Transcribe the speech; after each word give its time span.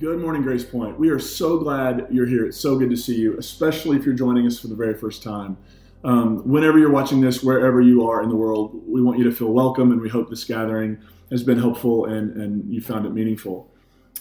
Good 0.00 0.18
morning, 0.18 0.40
Grace 0.40 0.64
Point. 0.64 0.98
We 0.98 1.10
are 1.10 1.18
so 1.18 1.58
glad 1.58 2.06
you're 2.10 2.24
here. 2.24 2.46
It's 2.46 2.58
so 2.58 2.78
good 2.78 2.88
to 2.88 2.96
see 2.96 3.16
you, 3.16 3.36
especially 3.36 3.98
if 3.98 4.06
you're 4.06 4.14
joining 4.14 4.46
us 4.46 4.58
for 4.58 4.68
the 4.68 4.74
very 4.74 4.94
first 4.94 5.22
time. 5.22 5.58
Um, 6.04 6.38
whenever 6.48 6.78
you're 6.78 6.90
watching 6.90 7.20
this, 7.20 7.42
wherever 7.42 7.82
you 7.82 8.08
are 8.08 8.22
in 8.22 8.30
the 8.30 8.34
world, 8.34 8.80
we 8.88 9.02
want 9.02 9.18
you 9.18 9.24
to 9.24 9.30
feel 9.30 9.52
welcome, 9.52 9.92
and 9.92 10.00
we 10.00 10.08
hope 10.08 10.30
this 10.30 10.44
gathering 10.44 10.96
has 11.30 11.42
been 11.42 11.58
helpful 11.58 12.06
and, 12.06 12.34
and 12.34 12.72
you 12.72 12.80
found 12.80 13.04
it 13.04 13.10
meaningful. 13.10 13.70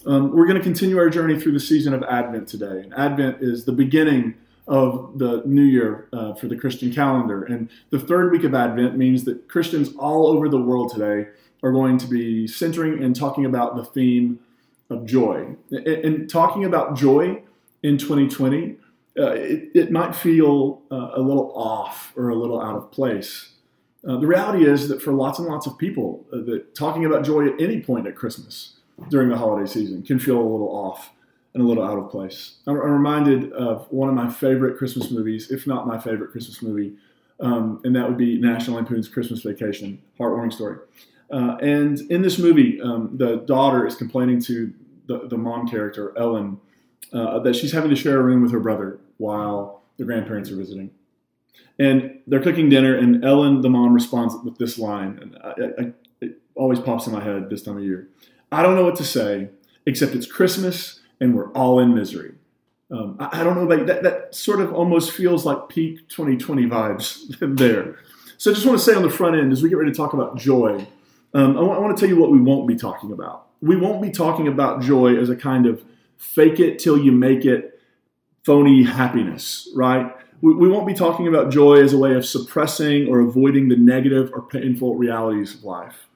Um, 0.05 0.35
we're 0.35 0.47
going 0.47 0.57
to 0.57 0.63
continue 0.63 0.97
our 0.97 1.09
journey 1.09 1.39
through 1.39 1.53
the 1.53 1.61
season 1.61 1.93
of 1.93 2.03
Advent 2.03 2.49
today. 2.49 2.81
And 2.83 2.93
Advent 2.95 3.37
is 3.39 3.63
the 3.63 3.71
beginning 3.71 4.35
of 4.67 5.17
the 5.17 5.43
new 5.45 5.63
year 5.63 6.09
uh, 6.11 6.33
for 6.33 6.49
the 6.49 6.57
Christian 6.57 6.91
calendar. 6.91 7.45
And 7.45 7.69
the 7.89 7.99
third 7.99 8.33
week 8.33 8.43
of 8.43 8.53
Advent 8.53 8.97
means 8.97 9.23
that 9.23 9.47
Christians 9.47 9.95
all 9.97 10.27
over 10.27 10.49
the 10.49 10.61
world 10.61 10.91
today 10.91 11.29
are 11.63 11.71
going 11.71 11.97
to 11.99 12.07
be 12.07 12.47
centering 12.47 13.01
and 13.01 13.15
talking 13.15 13.45
about 13.45 13.77
the 13.77 13.85
theme 13.85 14.39
of 14.89 15.05
joy. 15.05 15.55
And 15.71 16.29
talking 16.29 16.65
about 16.65 16.95
joy 16.95 17.41
in 17.83 17.97
2020, 17.97 18.77
uh, 19.17 19.31
it, 19.31 19.69
it, 19.73 19.91
might 19.91 20.15
feel 20.15 20.81
uh, 20.91 21.11
a 21.13 21.21
little 21.21 21.51
off 21.55 22.13
or 22.15 22.29
a 22.29 22.35
little 22.35 22.61
out 22.61 22.75
of 22.75 22.91
place. 22.91 23.53
Uh, 24.07 24.17
the 24.17 24.27
reality 24.27 24.65
is 24.65 24.87
that 24.87 25.01
for 25.01 25.11
lots 25.11 25.39
and 25.39 25.47
lots 25.47 25.67
of 25.67 25.77
people, 25.77 26.25
uh, 26.31 26.37
that 26.37 26.73
talking 26.73 27.05
about 27.05 27.25
joy 27.25 27.47
at 27.47 27.59
any 27.59 27.81
point 27.81 28.07
at 28.07 28.15
Christmas 28.15 28.77
during 29.09 29.29
the 29.29 29.37
holiday 29.37 29.69
season 29.69 30.03
can 30.03 30.19
feel 30.19 30.39
a 30.39 30.41
little 30.41 30.69
off 30.69 31.11
and 31.53 31.63
a 31.63 31.65
little 31.65 31.83
out 31.83 31.97
of 31.97 32.09
place. 32.09 32.57
I'm, 32.67 32.75
I'm 32.75 32.91
reminded 32.91 33.51
of 33.53 33.87
one 33.89 34.09
of 34.09 34.15
my 34.15 34.29
favorite 34.29 34.77
Christmas 34.77 35.11
movies, 35.11 35.51
if 35.51 35.67
not 35.67 35.87
my 35.87 35.99
favorite 35.99 36.31
Christmas 36.31 36.61
movie, 36.61 36.93
um, 37.39 37.81
and 37.83 37.95
that 37.95 38.07
would 38.07 38.17
be 38.17 38.39
National 38.39 38.77
Lampoon's 38.77 39.07
Christmas 39.07 39.41
Vacation, 39.41 40.01
heartwarming 40.19 40.53
story. 40.53 40.77
Uh, 41.31 41.57
and 41.61 41.99
in 42.11 42.21
this 42.21 42.39
movie, 42.39 42.81
um, 42.81 43.11
the 43.15 43.37
daughter 43.37 43.85
is 43.85 43.95
complaining 43.95 44.41
to 44.41 44.73
the, 45.07 45.27
the 45.27 45.37
mom 45.37 45.67
character, 45.67 46.17
Ellen, 46.17 46.59
uh, 47.13 47.39
that 47.39 47.55
she's 47.55 47.71
having 47.71 47.89
to 47.89 47.95
share 47.95 48.19
a 48.19 48.23
room 48.23 48.41
with 48.41 48.51
her 48.51 48.59
brother 48.59 48.99
while 49.17 49.83
the 49.97 50.05
grandparents 50.05 50.49
are 50.51 50.55
visiting. 50.55 50.91
And 51.77 52.19
they're 52.27 52.41
cooking 52.41 52.69
dinner, 52.69 52.95
and 52.95 53.23
Ellen, 53.23 53.61
the 53.61 53.69
mom, 53.69 53.93
responds 53.93 54.35
with 54.43 54.57
this 54.57 54.77
line, 54.77 55.17
and 55.21 55.37
I, 55.43 55.83
I, 55.83 55.93
it 56.21 56.41
always 56.55 56.79
pops 56.79 57.07
in 57.07 57.13
my 57.13 57.23
head 57.23 57.49
this 57.49 57.63
time 57.63 57.77
of 57.77 57.83
year. 57.83 58.09
I 58.51 58.61
don't 58.61 58.75
know 58.75 58.83
what 58.83 58.95
to 58.97 59.05
say, 59.05 59.49
except 59.85 60.13
it's 60.13 60.25
Christmas 60.25 60.99
and 61.19 61.35
we're 61.35 61.51
all 61.51 61.79
in 61.79 61.93
misery. 61.93 62.33
Um, 62.91 63.17
I, 63.19 63.41
I, 63.41 63.43
don't 63.43 63.55
know, 63.55 63.63
like 63.63 63.85
that, 63.85 64.03
that 64.03 64.33
sort 64.33 64.61
of 64.61 64.73
almost 64.73 65.11
feels 65.11 65.45
like 65.45 65.69
peak 65.69 66.07
2020 66.09 66.65
vibes 66.65 67.37
there. 67.57 67.99
So 68.37 68.51
I 68.51 68.53
just 68.53 68.65
want 68.65 68.79
to 68.79 68.83
say 68.83 68.95
on 68.95 69.03
the 69.03 69.09
front 69.09 69.35
end, 69.35 69.51
as 69.51 69.61
we 69.61 69.69
get 69.69 69.77
ready 69.77 69.91
to 69.91 69.97
talk 69.97 70.13
about 70.13 70.37
joy, 70.37 70.87
um, 71.33 71.51
I, 71.51 71.61
w- 71.61 71.71
I 71.71 71.79
want 71.79 71.95
to 71.95 71.99
tell 71.99 72.09
you 72.09 72.19
what 72.19 72.31
we 72.31 72.39
won't 72.39 72.67
be 72.67 72.75
talking 72.75 73.11
about. 73.11 73.47
We 73.61 73.75
won't 73.75 74.01
be 74.01 74.09
talking 74.09 74.47
about 74.47 74.81
joy 74.81 75.17
as 75.17 75.29
a 75.29 75.35
kind 75.35 75.65
of 75.65 75.83
fake 76.17 76.59
it 76.59 76.79
till 76.79 76.97
you 76.97 77.11
make 77.11 77.45
it 77.45 77.79
phony 78.43 78.83
happiness, 78.83 79.69
right? 79.75 80.15
We, 80.41 80.53
we 80.55 80.69
won't 80.69 80.87
be 80.87 80.93
talking 80.93 81.27
about 81.27 81.51
joy 81.51 81.83
as 81.83 81.93
a 81.93 81.97
way 81.97 82.13
of 82.13 82.25
suppressing 82.25 83.07
or 83.07 83.19
avoiding 83.19 83.69
the 83.69 83.75
negative 83.75 84.31
or 84.33 84.41
painful 84.41 84.95
realities 84.95 85.55
of 85.55 85.63
life. 85.63 86.07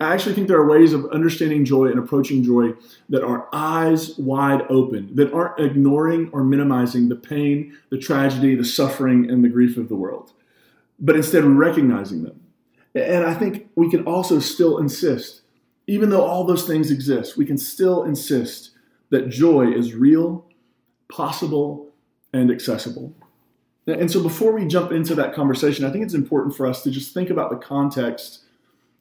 I 0.00 0.12
actually 0.12 0.34
think 0.34 0.48
there 0.48 0.58
are 0.58 0.68
ways 0.68 0.92
of 0.92 1.06
understanding 1.06 1.64
joy 1.64 1.86
and 1.86 1.98
approaching 1.98 2.42
joy 2.42 2.72
that 3.08 3.22
are 3.22 3.48
eyes 3.52 4.18
wide 4.18 4.62
open, 4.68 5.14
that 5.14 5.32
aren't 5.32 5.60
ignoring 5.60 6.28
or 6.32 6.42
minimizing 6.42 7.08
the 7.08 7.16
pain, 7.16 7.76
the 7.90 7.98
tragedy, 7.98 8.54
the 8.56 8.64
suffering, 8.64 9.30
and 9.30 9.44
the 9.44 9.48
grief 9.48 9.76
of 9.76 9.88
the 9.88 9.94
world, 9.94 10.32
but 10.98 11.14
instead 11.14 11.44
recognizing 11.44 12.24
them 12.24 12.40
and 12.94 13.24
I 13.24 13.34
think 13.34 13.68
we 13.74 13.90
can 13.90 14.04
also 14.04 14.38
still 14.38 14.78
insist, 14.78 15.42
even 15.86 16.10
though 16.10 16.22
all 16.22 16.44
those 16.44 16.66
things 16.66 16.90
exist, 16.90 17.36
we 17.36 17.46
can 17.46 17.58
still 17.58 18.04
insist 18.04 18.70
that 19.10 19.28
joy 19.28 19.70
is 19.72 19.94
real, 19.94 20.46
possible, 21.10 21.88
and 22.32 22.50
accessible. 22.50 23.14
And 23.86 24.10
so 24.10 24.22
before 24.22 24.52
we 24.52 24.66
jump 24.66 24.92
into 24.92 25.14
that 25.16 25.34
conversation, 25.34 25.84
I 25.84 25.90
think 25.90 26.04
it's 26.04 26.14
important 26.14 26.56
for 26.56 26.66
us 26.66 26.82
to 26.84 26.90
just 26.90 27.12
think 27.12 27.30
about 27.30 27.50
the 27.50 27.56
context 27.56 28.44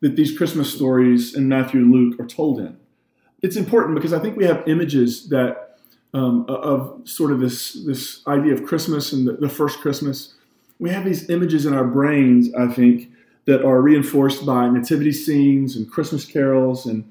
that 0.02 0.16
these 0.16 0.36
Christmas 0.36 0.74
stories 0.74 1.36
in 1.36 1.48
Matthew 1.48 1.82
and 1.82 1.92
Luke 1.92 2.20
are 2.20 2.26
told 2.26 2.60
in. 2.60 2.78
It's 3.42 3.56
important 3.56 3.96
because 3.96 4.14
I 4.14 4.20
think 4.20 4.38
we 4.38 4.46
have 4.46 4.68
images 4.68 5.30
that 5.30 5.78
um, 6.14 6.46
of 6.50 7.02
sort 7.06 7.32
of 7.32 7.40
this, 7.40 7.74
this 7.86 8.26
idea 8.28 8.54
of 8.54 8.66
Christmas 8.66 9.14
and 9.14 9.28
the, 9.28 9.34
the 9.34 9.50
first 9.50 9.80
Christmas. 9.80 10.34
We 10.80 10.90
have 10.90 11.06
these 11.06 11.30
images 11.30 11.66
in 11.66 11.74
our 11.74 11.86
brains, 11.86 12.54
I 12.54 12.68
think, 12.68 13.12
that 13.46 13.64
are 13.66 13.82
reinforced 13.82 14.46
by 14.46 14.70
nativity 14.70 15.12
scenes 15.12 15.76
and 15.76 15.90
Christmas 15.92 16.26
carols 16.26 16.86
and 16.86 17.10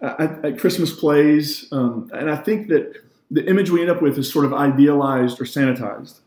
uh, 0.00 0.28
at, 0.42 0.58
Christmas 0.58 0.92
plays. 0.92 1.68
Um, 1.72 2.10
and 2.12 2.30
I 2.30 2.36
think 2.36 2.68
that 2.68 2.96
the 3.30 3.48
image 3.48 3.70
we 3.70 3.80
end 3.80 3.90
up 3.90 4.02
with 4.02 4.18
is 4.18 4.30
sort 4.30 4.44
of 4.44 4.52
idealized 4.52 5.40
or 5.40 5.44
sanitized. 5.44 6.20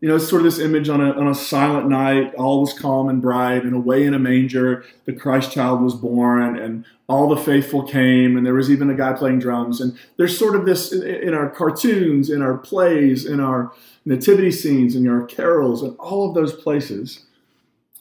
You 0.00 0.08
know, 0.08 0.16
it's 0.16 0.28
sort 0.28 0.40
of 0.40 0.44
this 0.44 0.58
image 0.58 0.88
on 0.88 1.00
a, 1.00 1.12
on 1.12 1.26
a 1.26 1.34
silent 1.34 1.88
night, 1.88 2.34
all 2.34 2.60
was 2.60 2.72
calm 2.74 3.08
and 3.08 3.20
bright, 3.20 3.64
and 3.64 3.74
away 3.74 4.04
in 4.04 4.12
a 4.12 4.18
manger, 4.18 4.84
the 5.06 5.12
Christ 5.12 5.52
child 5.52 5.80
was 5.80 5.94
born, 5.94 6.58
and 6.58 6.84
all 7.08 7.28
the 7.28 7.36
faithful 7.36 7.82
came, 7.82 8.36
and 8.36 8.44
there 8.44 8.54
was 8.54 8.70
even 8.70 8.90
a 8.90 8.94
guy 8.94 9.14
playing 9.14 9.38
drums. 9.38 9.80
And 9.80 9.98
there's 10.18 10.38
sort 10.38 10.54
of 10.54 10.66
this 10.66 10.92
in 10.92 11.32
our 11.32 11.48
cartoons, 11.48 12.28
in 12.28 12.42
our 12.42 12.58
plays, 12.58 13.24
in 13.24 13.40
our 13.40 13.72
nativity 14.04 14.52
scenes, 14.52 14.94
in 14.94 15.08
our 15.08 15.24
carols, 15.24 15.82
and 15.82 15.96
all 15.98 16.28
of 16.28 16.34
those 16.34 16.52
places 16.52 17.25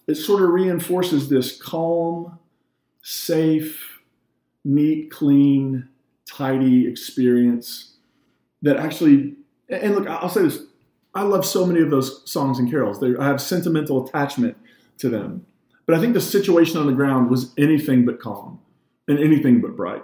it 0.07 0.15
sort 0.15 0.41
of 0.41 0.49
reinforces 0.49 1.29
this 1.29 1.59
calm, 1.59 2.37
safe, 3.01 3.99
neat, 4.63 5.11
clean, 5.11 5.87
tidy 6.25 6.87
experience 6.87 7.93
that 8.61 8.77
actually, 8.77 9.35
and 9.69 9.95
look, 9.95 10.07
I'll 10.07 10.29
say 10.29 10.43
this 10.43 10.63
I 11.13 11.21
love 11.21 11.45
so 11.45 11.65
many 11.65 11.81
of 11.81 11.89
those 11.89 12.29
songs 12.29 12.59
and 12.59 12.69
carols. 12.69 12.99
They, 12.99 13.15
I 13.15 13.25
have 13.25 13.41
sentimental 13.41 14.05
attachment 14.05 14.57
to 14.97 15.09
them. 15.09 15.45
But 15.85 15.95
I 15.95 16.01
think 16.01 16.13
the 16.13 16.21
situation 16.21 16.77
on 16.77 16.87
the 16.87 16.93
ground 16.93 17.29
was 17.29 17.53
anything 17.57 18.05
but 18.05 18.19
calm 18.19 18.59
and 19.07 19.19
anything 19.19 19.61
but 19.61 19.75
bright. 19.75 20.03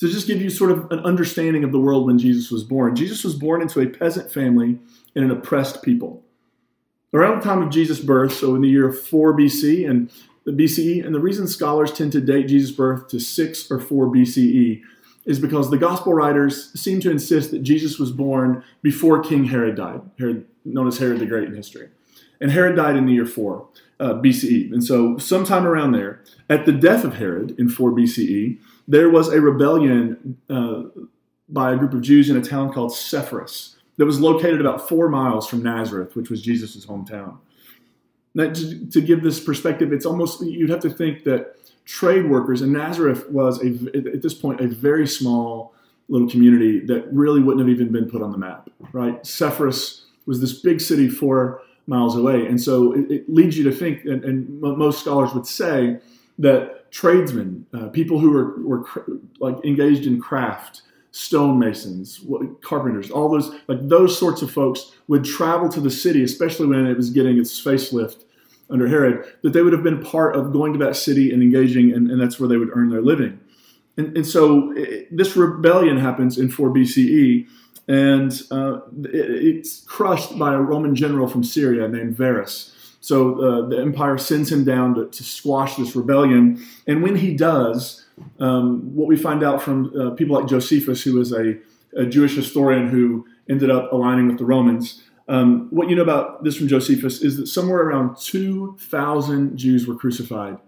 To 0.00 0.08
just 0.08 0.26
give 0.26 0.42
you 0.42 0.50
sort 0.50 0.70
of 0.70 0.90
an 0.92 1.00
understanding 1.00 1.64
of 1.64 1.72
the 1.72 1.80
world 1.80 2.06
when 2.06 2.18
Jesus 2.18 2.50
was 2.50 2.62
born, 2.62 2.94
Jesus 2.94 3.24
was 3.24 3.34
born 3.34 3.62
into 3.62 3.80
a 3.80 3.86
peasant 3.86 4.30
family 4.30 4.78
in 5.14 5.24
an 5.24 5.30
oppressed 5.30 5.82
people 5.82 6.22
around 7.12 7.38
the 7.38 7.44
time 7.44 7.62
of 7.62 7.70
Jesus' 7.70 8.00
birth, 8.00 8.32
so 8.32 8.54
in 8.54 8.62
the 8.62 8.68
year 8.68 8.92
4 8.92 9.36
BC 9.36 9.88
and 9.88 10.10
the 10.44 10.52
BCE, 10.52 11.04
and 11.04 11.14
the 11.14 11.20
reason 11.20 11.46
scholars 11.46 11.92
tend 11.92 12.12
to 12.12 12.20
date 12.20 12.48
Jesus' 12.48 12.70
birth 12.70 13.08
to 13.08 13.20
6 13.20 13.70
or 13.70 13.80
4 13.80 14.06
BCE 14.06 14.82
is 15.26 15.38
because 15.38 15.70
the 15.70 15.76
gospel 15.76 16.14
writers 16.14 16.72
seem 16.80 17.00
to 17.00 17.10
insist 17.10 17.50
that 17.50 17.62
Jesus 17.62 17.98
was 17.98 18.10
born 18.10 18.64
before 18.80 19.22
King 19.22 19.44
Herod 19.44 19.76
died, 19.76 20.00
Herod, 20.18 20.46
known 20.64 20.88
as 20.88 20.98
Herod 20.98 21.18
the 21.18 21.26
Great 21.26 21.48
in 21.48 21.54
history. 21.54 21.90
And 22.40 22.50
Herod 22.50 22.76
died 22.76 22.96
in 22.96 23.04
the 23.04 23.12
year 23.12 23.26
4 23.26 23.68
uh, 24.00 24.14
BCE. 24.14 24.72
And 24.72 24.82
so, 24.82 25.18
sometime 25.18 25.66
around 25.66 25.92
there, 25.92 26.22
at 26.48 26.64
the 26.64 26.72
death 26.72 27.04
of 27.04 27.16
Herod 27.16 27.54
in 27.58 27.68
4 27.68 27.90
BCE, 27.90 28.58
there 28.86 29.10
was 29.10 29.28
a 29.28 29.40
rebellion 29.40 30.38
uh, 30.48 30.84
by 31.48 31.72
a 31.72 31.76
group 31.76 31.92
of 31.92 32.00
Jews 32.00 32.30
in 32.30 32.36
a 32.36 32.42
town 32.42 32.72
called 32.72 32.92
Sepphoris 32.92 33.77
that 33.98 34.06
was 34.06 34.20
located 34.20 34.60
about 34.60 34.88
four 34.88 35.08
miles 35.08 35.46
from 35.46 35.62
Nazareth, 35.62 36.16
which 36.16 36.30
was 36.30 36.40
Jesus' 36.40 36.86
hometown. 36.86 37.36
Now, 38.34 38.50
to, 38.52 38.86
to, 38.86 39.00
give 39.00 39.22
this 39.22 39.40
perspective, 39.40 39.92
it's 39.92 40.06
almost, 40.06 40.40
you'd 40.40 40.70
have 40.70 40.80
to 40.80 40.90
think 40.90 41.24
that 41.24 41.56
trade 41.84 42.30
workers, 42.30 42.62
and 42.62 42.72
Nazareth 42.72 43.28
was, 43.30 43.60
a, 43.62 43.68
at 43.96 44.22
this 44.22 44.34
point, 44.34 44.60
a 44.60 44.68
very 44.68 45.06
small 45.06 45.74
little 46.08 46.28
community 46.28 46.80
that 46.86 47.12
really 47.12 47.40
wouldn't 47.40 47.66
have 47.66 47.68
even 47.68 47.92
been 47.92 48.08
put 48.08 48.22
on 48.22 48.30
the 48.30 48.38
map, 48.38 48.70
right? 48.92 49.26
Sepphoris 49.26 50.04
was 50.26 50.40
this 50.40 50.52
big 50.52 50.80
city 50.80 51.08
four 51.08 51.60
miles 51.86 52.16
away. 52.16 52.46
And 52.46 52.60
so 52.60 52.92
it, 52.92 53.10
it 53.10 53.28
leads 53.28 53.58
you 53.58 53.64
to 53.64 53.72
think, 53.72 54.04
and, 54.04 54.24
and, 54.24 54.60
most 54.60 55.00
scholars 55.00 55.32
would 55.34 55.46
say, 55.46 55.98
that 56.38 56.90
tradesmen, 56.92 57.66
uh, 57.74 57.88
people 57.88 58.20
who 58.20 58.30
were, 58.30 58.62
were 58.62 58.84
like 59.40 59.56
engaged 59.64 60.06
in 60.06 60.20
craft, 60.20 60.82
stonemasons, 61.18 62.24
carpenters, 62.62 63.10
all 63.10 63.28
those 63.28 63.52
like 63.66 63.80
those 63.88 64.16
sorts 64.16 64.40
of 64.40 64.50
folks 64.52 64.92
would 65.08 65.24
travel 65.24 65.68
to 65.68 65.80
the 65.80 65.90
city, 65.90 66.22
especially 66.22 66.66
when 66.68 66.86
it 66.86 66.96
was 66.96 67.10
getting 67.10 67.38
its 67.38 67.60
facelift 67.60 68.22
under 68.70 68.86
Herod, 68.86 69.24
that 69.42 69.52
they 69.52 69.62
would 69.62 69.72
have 69.72 69.82
been 69.82 70.00
part 70.00 70.36
of 70.36 70.52
going 70.52 70.72
to 70.74 70.78
that 70.84 70.94
city 70.94 71.32
and 71.32 71.42
engaging, 71.42 71.92
and, 71.92 72.08
and 72.08 72.20
that's 72.20 72.38
where 72.38 72.48
they 72.48 72.56
would 72.56 72.70
earn 72.72 72.90
their 72.90 73.02
living. 73.02 73.40
And, 73.96 74.16
and 74.16 74.26
so 74.26 74.72
it, 74.76 75.08
this 75.16 75.36
rebellion 75.36 75.98
happens 75.98 76.38
in 76.38 76.50
4 76.50 76.70
BCE, 76.70 77.48
and 77.88 78.42
uh, 78.52 78.82
it, 79.04 79.56
it's 79.56 79.80
crushed 79.84 80.38
by 80.38 80.54
a 80.54 80.60
Roman 80.60 80.94
general 80.94 81.26
from 81.26 81.42
Syria 81.42 81.88
named 81.88 82.16
Varus. 82.16 82.74
So 83.00 83.40
uh, 83.40 83.68
the 83.68 83.80
empire 83.80 84.18
sends 84.18 84.52
him 84.52 84.64
down 84.64 84.94
to, 84.94 85.06
to 85.08 85.24
squash 85.24 85.74
this 85.76 85.96
rebellion, 85.96 86.64
and 86.86 87.02
when 87.02 87.16
he 87.16 87.34
does, 87.34 88.04
um, 88.40 88.94
what 88.94 89.08
we 89.08 89.16
find 89.16 89.42
out 89.42 89.62
from 89.62 89.92
uh, 89.98 90.10
people 90.10 90.38
like 90.38 90.48
Josephus, 90.48 91.02
who 91.02 91.20
is 91.20 91.32
a, 91.32 91.58
a, 91.96 92.06
Jewish 92.06 92.34
historian 92.34 92.88
who 92.88 93.26
ended 93.48 93.70
up 93.70 93.92
aligning 93.92 94.28
with 94.28 94.38
the 94.38 94.44
Romans, 94.44 95.02
um, 95.28 95.68
what 95.70 95.88
you 95.88 95.96
know 95.96 96.02
about 96.02 96.44
this 96.44 96.56
from 96.56 96.68
Josephus 96.68 97.20
is 97.20 97.36
that 97.36 97.46
somewhere 97.46 97.80
around 97.80 98.16
2,000 98.16 99.56
Jews 99.56 99.86
were 99.86 99.94
crucified 99.94 100.58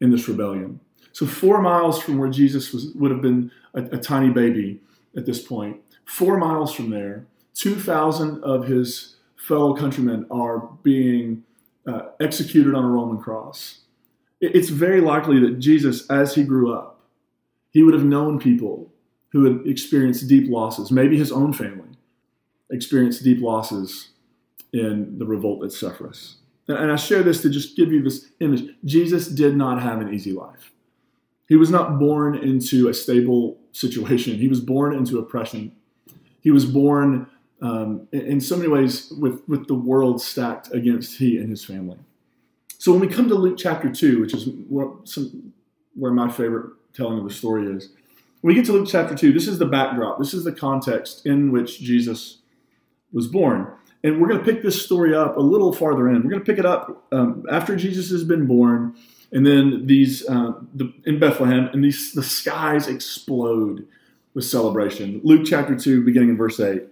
in 0.00 0.10
this 0.10 0.28
rebellion. 0.28 0.80
So, 1.12 1.26
four 1.26 1.60
miles 1.60 2.00
from 2.00 2.18
where 2.18 2.30
Jesus 2.30 2.72
was, 2.72 2.92
would 2.94 3.10
have 3.10 3.22
been 3.22 3.50
a, 3.74 3.82
a 3.84 3.98
tiny 3.98 4.30
baby, 4.30 4.80
at 5.16 5.26
this. 5.26 5.46
Four 6.04 6.38
miles 6.38 6.74
from 6.74 6.90
there, 6.90 7.26
2,000 7.54 8.42
of 8.42 8.66
his 8.66 9.16
fellow 9.36 9.74
countrymen 9.74 10.26
are 10.30 10.68
being 10.82 11.44
uh, 11.86 12.02
executed 12.20 12.74
on 12.74 12.84
a 12.84 12.88
Roman 12.88 13.18
cross. 13.18 13.80
It's 14.40 14.68
very 14.68 15.00
likely 15.00 15.38
that 15.40 15.58
Jesus, 15.58 16.08
as 16.08 16.34
he 16.34 16.44
grew 16.44 16.72
up, 16.72 16.89
he 17.70 17.82
would 17.82 17.94
have 17.94 18.04
known 18.04 18.38
people 18.38 18.92
who 19.32 19.44
had 19.44 19.66
experienced 19.66 20.28
deep 20.28 20.50
losses, 20.50 20.90
maybe 20.90 21.16
his 21.16 21.32
own 21.32 21.52
family 21.52 21.88
experienced 22.70 23.24
deep 23.24 23.40
losses 23.40 24.10
in 24.72 25.18
the 25.18 25.26
revolt 25.26 25.64
at 25.64 25.72
Sepphoris. 25.72 26.36
And 26.68 26.92
I 26.92 26.96
share 26.96 27.22
this 27.22 27.42
to 27.42 27.50
just 27.50 27.76
give 27.76 27.92
you 27.92 28.02
this 28.02 28.26
image. 28.38 28.74
Jesus 28.84 29.26
did 29.26 29.56
not 29.56 29.82
have 29.82 30.00
an 30.00 30.14
easy 30.14 30.32
life. 30.32 30.70
He 31.48 31.56
was 31.56 31.70
not 31.70 31.98
born 31.98 32.36
into 32.36 32.88
a 32.88 32.94
stable 32.94 33.58
situation. 33.72 34.36
He 34.36 34.46
was 34.46 34.60
born 34.60 34.94
into 34.94 35.18
oppression. 35.18 35.72
He 36.40 36.52
was 36.52 36.64
born 36.64 37.26
um, 37.60 38.06
in 38.12 38.40
so 38.40 38.56
many 38.56 38.68
ways 38.68 39.12
with, 39.18 39.42
with 39.48 39.66
the 39.66 39.74
world 39.74 40.22
stacked 40.22 40.72
against 40.72 41.18
he 41.18 41.38
and 41.38 41.50
his 41.50 41.64
family. 41.64 41.98
So 42.78 42.92
when 42.92 43.00
we 43.00 43.08
come 43.08 43.28
to 43.28 43.34
Luke 43.34 43.58
chapter 43.58 43.90
2, 43.90 44.20
which 44.20 44.32
is 44.32 44.48
where, 44.68 44.90
some, 45.04 45.52
where 45.94 46.12
my 46.12 46.30
favorite 46.30 46.72
telling 46.94 47.18
of 47.18 47.24
the 47.24 47.34
story 47.34 47.66
is, 47.66 47.90
we 48.42 48.54
get 48.54 48.64
to 48.66 48.72
Luke 48.72 48.88
chapter 48.90 49.14
2, 49.14 49.32
this 49.32 49.46
is 49.46 49.58
the 49.58 49.66
backdrop. 49.66 50.18
This 50.18 50.32
is 50.32 50.44
the 50.44 50.52
context 50.52 51.26
in 51.26 51.52
which 51.52 51.80
Jesus 51.80 52.38
was 53.12 53.26
born. 53.26 53.70
And 54.02 54.20
we're 54.20 54.28
going 54.28 54.38
to 54.38 54.44
pick 54.44 54.62
this 54.62 54.82
story 54.82 55.14
up 55.14 55.36
a 55.36 55.40
little 55.40 55.72
farther 55.72 56.08
in. 56.08 56.22
We're 56.22 56.30
going 56.30 56.44
to 56.44 56.46
pick 56.46 56.58
it 56.58 56.64
up 56.64 57.06
um, 57.12 57.44
after 57.50 57.76
Jesus 57.76 58.10
has 58.10 58.24
been 58.24 58.46
born, 58.46 58.96
and 59.30 59.46
then 59.46 59.86
these 59.86 60.26
uh, 60.26 60.52
the, 60.74 60.92
in 61.04 61.18
Bethlehem, 61.18 61.68
and 61.72 61.84
these 61.84 62.12
the 62.12 62.22
skies 62.22 62.88
explode 62.88 63.86
with 64.32 64.44
celebration. 64.44 65.20
Luke 65.22 65.46
chapter 65.46 65.76
two, 65.76 66.02
beginning 66.02 66.30
in 66.30 66.36
verse 66.36 66.58
eight. 66.60 66.84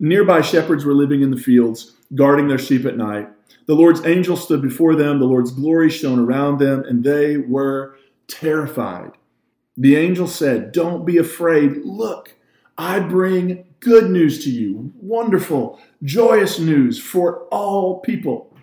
Nearby 0.00 0.40
shepherds 0.40 0.84
were 0.84 0.94
living 0.94 1.22
in 1.22 1.30
the 1.30 1.36
fields, 1.36 1.92
guarding 2.14 2.48
their 2.48 2.58
sheep 2.58 2.84
at 2.86 2.96
night. 2.96 3.28
The 3.66 3.74
Lord's 3.74 4.04
angel 4.04 4.36
stood 4.36 4.62
before 4.62 4.94
them, 4.94 5.18
the 5.18 5.26
Lord's 5.26 5.50
glory 5.50 5.90
shone 5.90 6.18
around 6.18 6.58
them, 6.58 6.82
and 6.84 7.04
they 7.04 7.36
were 7.36 7.96
terrified. 8.26 9.12
The 9.76 9.96
angel 9.96 10.26
said, 10.26 10.72
Don't 10.72 11.04
be 11.04 11.18
afraid. 11.18 11.84
Look, 11.84 12.34
I 12.78 13.00
bring 13.00 13.64
good 13.80 14.10
news 14.10 14.42
to 14.44 14.50
you, 14.50 14.92
wonderful, 15.00 15.80
joyous 16.02 16.58
news 16.58 16.98
for 16.98 17.44
all 17.48 18.00
people. 18.00 18.54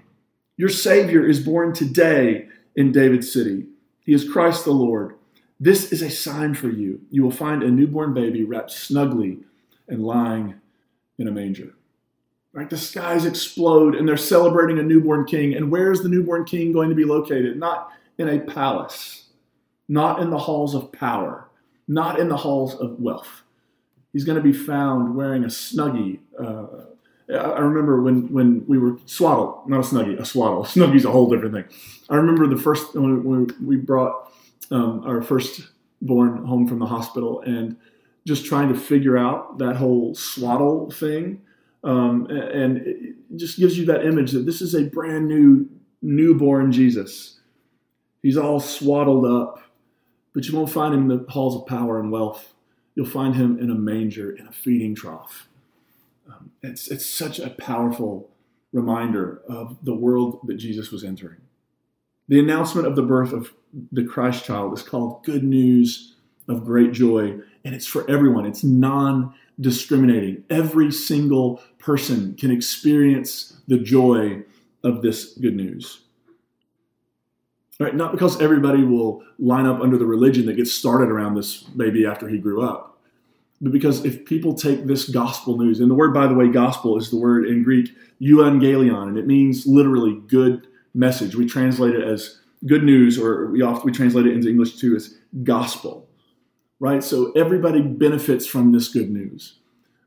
Your 0.58 0.70
Savior 0.70 1.26
is 1.26 1.40
born 1.40 1.74
today 1.74 2.48
in 2.76 2.92
David's 2.92 3.32
city. 3.32 3.66
He 4.04 4.14
is 4.14 4.30
Christ 4.30 4.66
the 4.66 4.72
Lord. 4.72 5.16
This 5.60 5.92
is 5.92 6.02
a 6.02 6.10
sign 6.10 6.56
for 6.56 6.70
you. 6.70 7.02
You 7.12 7.24
will 7.24 7.32
find 7.32 7.62
a 7.62 7.70
newborn 7.70 8.14
baby 8.14 8.44
wrapped 8.44 8.72
snugly 8.72 9.40
and 9.88 10.04
lying 10.04 10.56
in 11.20 11.28
a 11.28 11.32
manger. 11.32 11.74
Right? 12.54 12.70
The 12.70 12.78
skies 12.78 13.26
explode 13.26 13.96
and 13.96 14.08
they're 14.08 14.18
celebrating 14.18 14.80
a 14.80 14.84
newborn 14.84 15.26
king. 15.26 15.54
And 15.54 15.72
where 15.72 15.92
is 15.92 16.02
the 16.02 16.10
newborn 16.10 16.46
king 16.46 16.74
going 16.74 16.90
to 16.90 16.96
be 16.96 17.06
located? 17.06 17.58
Not 17.58 17.92
in 18.18 18.28
a 18.28 18.40
palace, 18.40 19.21
not 19.88 20.22
in 20.22 20.30
the 20.30 20.38
halls 20.38 20.76
of 20.76 20.92
power, 20.92 21.50
not 21.88 22.20
in 22.20 22.30
the 22.30 22.38
halls 22.38 22.76
of 22.76 23.00
wealth. 23.00 23.44
He's 24.14 24.24
going 24.24 24.38
to 24.38 24.44
be 24.44 24.54
found 24.54 25.16
wearing 25.16 25.44
a 25.44 25.48
snuggie. 25.48 26.20
Uh, 26.40 26.86
I 27.34 27.60
remember 27.60 28.02
when, 28.02 28.32
when 28.34 28.66
we 28.68 28.78
were 28.78 28.98
swaddle, 29.06 29.64
not 29.68 29.80
a 29.80 29.84
snuggie, 29.84 30.20
a 30.20 30.26
swaddle. 30.26 30.64
Snuggie's 30.66 31.06
a 31.06 31.12
whole 31.12 31.30
different 31.30 31.54
thing. 31.54 31.66
I 32.10 32.16
remember 32.16 32.46
the 32.48 32.62
first 32.62 32.94
when 32.94 33.50
we 33.64 33.78
brought 33.78 34.34
um, 34.70 35.04
our 35.06 35.22
first 35.22 35.62
born 36.02 36.46
home 36.46 36.68
from 36.68 36.80
the 36.80 36.86
hospital 36.86 37.42
and 37.42 37.78
just 38.26 38.46
trying 38.46 38.70
to 38.70 38.80
figure 38.80 39.18
out 39.18 39.60
that 39.60 39.76
whole 39.76 40.14
swaddle 40.14 40.92
thing. 40.92 41.42
Um, 41.84 42.28
and 42.28 42.78
it 42.78 43.16
just 43.36 43.58
gives 43.58 43.78
you 43.78 43.86
that 43.86 44.06
image 44.06 44.32
that 44.32 44.46
this 44.46 44.62
is 44.62 44.76
a 44.76 44.84
brand 44.84 45.28
new 45.28 45.70
newborn 46.02 46.72
Jesus. 46.72 47.40
He's 48.22 48.38
all 48.38 48.60
swaddled 48.60 49.26
up, 49.26 49.62
but 50.34 50.48
you 50.48 50.56
won't 50.56 50.70
find 50.70 50.94
him 50.94 51.10
in 51.10 51.18
the 51.26 51.32
halls 51.32 51.56
of 51.56 51.66
power 51.66 52.00
and 52.00 52.12
wealth. 52.12 52.54
You'll 52.96 53.06
find 53.06 53.36
him 53.36 53.60
in 53.60 53.70
a 53.70 53.76
manger, 53.76 54.32
in 54.32 54.48
a 54.48 54.52
feeding 54.52 54.96
trough. 54.96 55.48
Um, 56.28 56.52
it's, 56.62 56.88
it's 56.90 57.06
such 57.06 57.40
a 57.40 57.50
powerful 57.50 58.30
reminder 58.74 59.42
of 59.48 59.78
the 59.84 59.96
world 59.96 60.40
that 60.46 60.56
Jesus 60.56 60.92
was 60.92 61.04
entering. 61.04 61.42
The 62.28 62.40
announcement 62.40 62.88
of 62.88 62.96
the 62.96 63.02
birth 63.02 63.34
of 63.34 63.54
the 63.92 64.06
Christ 64.06 64.46
child 64.46 64.74
is 64.74 64.84
called 64.84 65.24
good 65.24 65.44
news 65.44 66.16
of 66.48 66.66
great 66.66 66.92
joy, 66.92 67.40
and 67.64 67.76
it's 67.76 67.88
for 67.88 68.10
everyone. 68.10 68.46
It's 68.46 68.64
non 68.64 69.34
discriminating. 69.60 70.44
Every 70.50 70.92
single 70.92 71.62
person 71.78 72.36
can 72.36 72.52
experience 72.52 73.58
the 73.68 73.78
joy 73.78 74.44
of 74.84 75.02
this 75.02 75.34
good 75.34 75.56
news. 75.56 76.02
Right? 77.82 77.96
Not 77.96 78.12
because 78.12 78.40
everybody 78.42 78.84
will 78.84 79.24
line 79.40 79.66
up 79.66 79.82
under 79.82 79.98
the 79.98 80.06
religion 80.06 80.46
that 80.46 80.54
gets 80.54 80.72
started 80.72 81.10
around 81.10 81.36
this 81.36 81.64
baby 81.64 82.06
after 82.06 82.30
he 82.30 82.38
grew 82.38 82.62
up, 82.62 83.00
but 83.62 83.72
because 83.72 84.04
if 84.06 84.26
people 84.26 84.54
take 84.54 84.86
this 84.86 85.08
gospel 85.08 85.58
news, 85.58 85.80
and 85.80 85.90
the 85.90 85.96
word, 85.96 86.14
by 86.14 86.28
the 86.28 86.34
way, 86.34 86.48
gospel 86.48 86.98
is 86.98 87.10
the 87.10 87.18
word 87.18 87.46
in 87.46 87.64
Greek 87.64 87.90
euangelion, 88.20 89.10
and 89.10 89.18
it 89.18 89.28
means 89.28 89.68
literally 89.68 90.20
good 90.28 90.68
message. 90.94 91.36
We 91.36 91.46
translate 91.46 91.96
it 91.96 92.04
as 92.04 92.40
good 92.66 92.84
news, 92.84 93.20
or 93.20 93.48
we 93.52 93.62
often 93.62 93.86
we 93.86 93.92
translate 93.92 94.26
it 94.26 94.34
into 94.34 94.50
English 94.50 94.78
too 94.78 94.96
as 94.96 95.18
gospel. 95.44 96.08
Right? 96.80 97.04
So 97.04 97.32
everybody 97.34 97.82
benefits 97.82 98.48
from 98.48 98.72
this 98.72 98.88
good 98.88 99.12
news. 99.12 99.60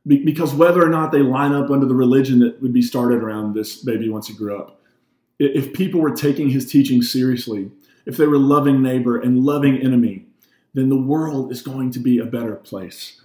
Be- 0.07 0.25
because 0.25 0.53
whether 0.53 0.85
or 0.85 0.89
not 0.89 1.13
they 1.13 1.21
line 1.21 1.53
up 1.53 1.71
under 1.71 1.87
the 1.87 1.95
religion 1.95 2.41
that 2.41 2.61
would 2.61 2.73
be 2.73 2.83
started 2.83 3.23
around 3.23 3.55
this 3.55 3.77
baby 3.77 4.09
once 4.09 4.27
he 4.27 4.35
grew 4.35 4.59
up, 4.59 4.81
if 5.39 5.73
people 5.73 6.01
were 6.01 6.15
taking 6.15 6.51
his 6.51 6.71
teaching 6.71 7.03
seriously, 7.03 7.71
if 8.07 8.17
they 8.17 8.27
were 8.27 8.39
loving 8.39 8.83
neighbor 8.83 9.21
and 9.21 9.45
loving 9.45 9.77
enemy, 9.79 10.27
then 10.75 10.89
the 10.89 11.01
world 11.01 11.53
is 11.53 11.63
going 11.63 11.91
to 11.93 11.99
be 11.99 12.19
a 12.19 12.25
better 12.25 12.57
place. 12.57 13.21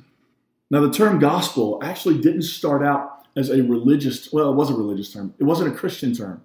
Now, 0.71 0.81
the 0.81 0.91
term 0.91 1.19
gospel 1.19 1.79
actually 1.83 2.21
didn't 2.21 2.44
start 2.44 2.83
out 2.83 3.25
as 3.35 3.50
a 3.50 3.63
religious, 3.63 4.31
well, 4.31 4.51
it 4.51 4.56
was 4.56 4.69
a 4.69 4.75
religious 4.75 5.11
term. 5.11 5.33
It 5.39 5.44
wasn't 5.44 5.73
a 5.73 5.77
Christian 5.77 6.13
term. 6.13 6.44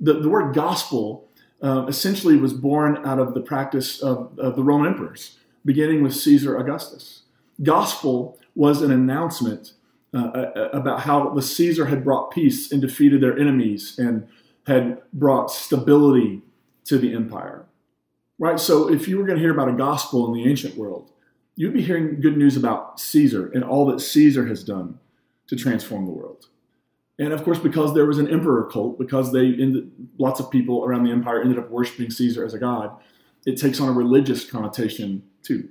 The, 0.00 0.14
the 0.14 0.28
word 0.28 0.54
gospel 0.54 1.28
uh, 1.62 1.86
essentially 1.86 2.36
was 2.36 2.52
born 2.52 2.98
out 3.06 3.18
of 3.18 3.34
the 3.34 3.40
practice 3.40 4.02
of, 4.02 4.38
of 4.38 4.56
the 4.56 4.62
Roman 4.62 4.92
emperors, 4.92 5.38
beginning 5.64 6.02
with 6.02 6.14
Caesar 6.14 6.56
Augustus. 6.56 7.22
Gospel 7.62 8.38
was 8.54 8.82
an 8.82 8.90
announcement 8.90 9.72
uh, 10.14 10.68
about 10.72 11.00
how 11.00 11.30
the 11.30 11.42
Caesar 11.42 11.86
had 11.86 12.04
brought 12.04 12.30
peace 12.30 12.72
and 12.72 12.80
defeated 12.80 13.20
their 13.20 13.38
enemies 13.38 13.98
and 13.98 14.26
had 14.66 15.00
brought 15.12 15.50
stability 15.50 16.42
to 16.84 16.98
the 16.98 17.14
empire. 17.14 17.66
Right? 18.38 18.60
So 18.60 18.92
if 18.92 19.08
you 19.08 19.18
were 19.18 19.24
going 19.24 19.38
to 19.38 19.42
hear 19.42 19.52
about 19.52 19.68
a 19.68 19.72
gospel 19.72 20.26
in 20.26 20.34
the 20.34 20.48
ancient 20.48 20.76
world, 20.76 21.10
you'd 21.54 21.72
be 21.72 21.82
hearing 21.82 22.20
good 22.20 22.36
news 22.36 22.56
about 22.56 23.00
Caesar 23.00 23.50
and 23.54 23.64
all 23.64 23.86
that 23.86 24.00
Caesar 24.00 24.46
has 24.46 24.62
done 24.62 24.98
to 25.46 25.56
transform 25.56 26.04
the 26.04 26.12
world. 26.12 26.46
And 27.18 27.32
of 27.32 27.44
course, 27.44 27.58
because 27.58 27.94
there 27.94 28.04
was 28.04 28.18
an 28.18 28.28
emperor 28.28 28.68
cult, 28.70 28.98
because 28.98 29.32
they 29.32 29.46
ended, 29.46 29.90
lots 30.18 30.38
of 30.38 30.50
people 30.50 30.84
around 30.84 31.04
the 31.04 31.12
empire 31.12 31.40
ended 31.40 31.58
up 31.58 31.70
worshiping 31.70 32.10
Caesar 32.10 32.44
as 32.44 32.52
a 32.52 32.58
god, 32.58 32.94
it 33.46 33.56
takes 33.56 33.80
on 33.80 33.88
a 33.88 33.92
religious 33.92 34.44
connotation 34.44 35.22
too. 35.42 35.70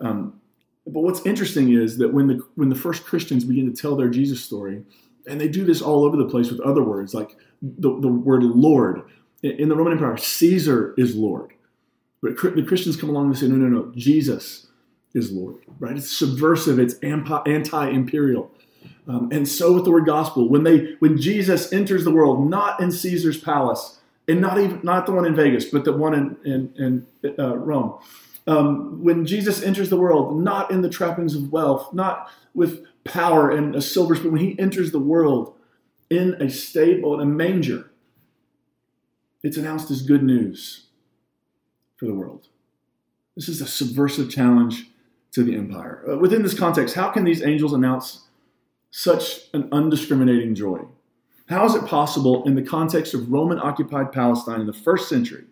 Um, 0.00 0.40
but 0.86 1.00
what's 1.00 1.24
interesting 1.24 1.72
is 1.72 1.96
that 1.98 2.12
when 2.12 2.26
the 2.26 2.40
when 2.56 2.68
the 2.68 2.74
first 2.74 3.04
Christians 3.04 3.44
begin 3.44 3.72
to 3.72 3.80
tell 3.80 3.96
their 3.96 4.10
Jesus 4.10 4.44
story, 4.44 4.82
and 5.26 5.40
they 5.40 5.48
do 5.48 5.64
this 5.64 5.80
all 5.80 6.04
over 6.04 6.16
the 6.16 6.26
place 6.26 6.50
with 6.50 6.60
other 6.60 6.82
words 6.82 7.14
like 7.14 7.36
the, 7.78 8.00
the 8.00 8.08
word 8.08 8.42
Lord. 8.42 9.02
In 9.42 9.68
the 9.68 9.76
Roman 9.76 9.92
Empire, 9.92 10.16
Caesar 10.16 10.94
is 10.96 11.14
Lord. 11.14 11.52
But 12.22 12.40
the 12.54 12.62
Christians 12.62 12.96
come 12.96 13.10
along 13.10 13.26
and 13.26 13.38
say, 13.38 13.46
no, 13.46 13.56
no, 13.56 13.68
no, 13.68 13.92
Jesus 13.94 14.68
is 15.12 15.30
Lord, 15.30 15.56
right? 15.78 15.96
It's 15.96 16.10
subversive, 16.10 16.78
it's 16.78 16.94
anti 16.94 17.88
imperial. 17.88 18.50
Um, 19.06 19.28
and 19.30 19.46
so 19.46 19.74
with 19.74 19.84
the 19.84 19.90
word 19.90 20.06
gospel, 20.06 20.48
when 20.48 20.64
they 20.64 20.94
when 20.98 21.20
Jesus 21.20 21.72
enters 21.72 22.04
the 22.04 22.10
world, 22.10 22.48
not 22.48 22.80
in 22.80 22.90
Caesar's 22.90 23.38
palace, 23.38 24.00
and 24.26 24.40
not 24.40 24.58
even 24.58 24.80
not 24.82 25.04
the 25.04 25.12
one 25.12 25.26
in 25.26 25.36
Vegas, 25.36 25.66
but 25.66 25.84
the 25.84 25.92
one 25.92 26.14
in 26.14 26.36
in, 26.44 27.06
in 27.22 27.34
uh, 27.38 27.56
Rome. 27.56 27.98
Um, 28.46 29.02
when 29.02 29.26
Jesus 29.26 29.62
enters 29.62 29.90
the 29.90 29.98
world, 29.98 30.38
not 30.38 30.70
in 30.70 30.82
the 30.82 30.88
trappings 30.88 31.34
of 31.34 31.52
wealth, 31.52 31.92
not 31.92 32.30
with 32.54 32.84
power 33.04 33.50
and 33.50 33.74
a 33.74 33.82
silver 33.82 34.14
spoon, 34.14 34.32
when 34.32 34.40
he 34.40 34.58
enters 34.58 34.90
the 34.90 34.98
world 34.98 35.54
in 36.10 36.34
a 36.34 36.48
stable, 36.50 37.14
in 37.14 37.20
a 37.20 37.30
manger, 37.30 37.90
it's 39.42 39.56
announced 39.56 39.90
as 39.90 40.02
good 40.02 40.22
news 40.22 40.86
for 41.96 42.06
the 42.06 42.14
world. 42.14 42.48
This 43.36 43.48
is 43.48 43.60
a 43.60 43.66
subversive 43.66 44.30
challenge 44.30 44.90
to 45.32 45.42
the 45.42 45.56
empire. 45.56 46.04
Uh, 46.08 46.18
within 46.18 46.42
this 46.42 46.58
context, 46.58 46.94
how 46.94 47.10
can 47.10 47.24
these 47.24 47.42
angels 47.42 47.72
announce 47.72 48.28
such 48.90 49.48
an 49.52 49.68
undiscriminating 49.72 50.54
joy? 50.54 50.80
How 51.48 51.66
is 51.66 51.74
it 51.74 51.84
possible 51.84 52.44
in 52.44 52.54
the 52.54 52.62
context 52.62 53.12
of 53.12 53.30
Roman 53.30 53.58
occupied 53.58 54.12
Palestine 54.12 54.60
in 54.60 54.66
the 54.66 54.72
first 54.72 55.08
century 55.08 55.44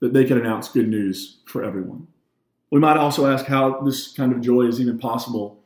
that 0.00 0.12
they 0.12 0.24
could 0.24 0.38
announce 0.38 0.68
good 0.68 0.88
news 0.88 1.38
for 1.46 1.62
everyone? 1.62 2.08
We 2.70 2.80
might 2.80 2.96
also 2.96 3.30
ask 3.30 3.46
how 3.46 3.80
this 3.82 4.12
kind 4.12 4.32
of 4.32 4.40
joy 4.40 4.62
is 4.62 4.80
even 4.80 4.98
possible 4.98 5.59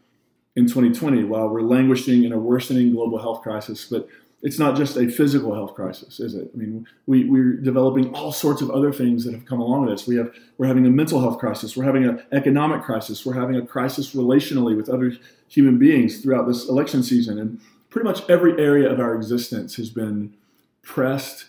in 0.57 0.67
2020 0.67 1.25
while 1.25 1.49
we're 1.49 1.63
languishing 1.63 2.25
in 2.25 2.33
a 2.33 2.39
worsening 2.39 2.93
global 2.93 3.19
health 3.19 3.43
crisis. 3.43 3.87
But 3.91 4.09
it's 4.43 4.59
not 4.59 4.77
just 4.77 4.97
a 4.97 5.09
physical 5.09 5.55
health 5.55 5.75
crisis, 5.75 6.21
is 6.21 6.35
it? 6.35 6.51
I 6.53 6.57
mean, 6.57 6.87
we, 7.07 7.25
we're 7.25 7.57
developing 7.57 8.15
all 8.15 8.31
sorts 8.31 8.61
of 8.61 8.71
other 8.71 8.93
things 8.93 9.25
that 9.25 9.33
have 9.33 9.47
come 9.47 9.59
along 9.59 9.87
with 9.87 9.91
this. 9.91 10.07
We 10.07 10.17
have, 10.17 10.33
we're 10.59 10.67
having 10.67 10.87
a 10.87 10.91
mental 10.91 11.19
health 11.21 11.39
crisis. 11.39 11.77
We're 11.77 11.85
having 11.85 12.05
an 12.05 12.23
economic 12.31 12.83
crisis. 12.83 13.25
We're 13.25 13.41
having 13.41 13.57
a 13.57 13.67
crisis 13.67 14.15
relationally 14.15 14.77
with 14.77 14.91
other 14.91 15.17
human 15.49 15.79
beings 15.79 16.21
throughout 16.21 16.47
this 16.47 16.69
election 16.69 17.03
season. 17.03 17.39
And 17.39 17.59
pretty 17.89 18.07
much 18.07 18.29
every 18.29 18.53
area 18.63 18.93
of 18.93 19.01
our 19.01 19.15
existence 19.15 19.77
has 19.77 19.89
been 19.89 20.35
pressed 20.83 21.47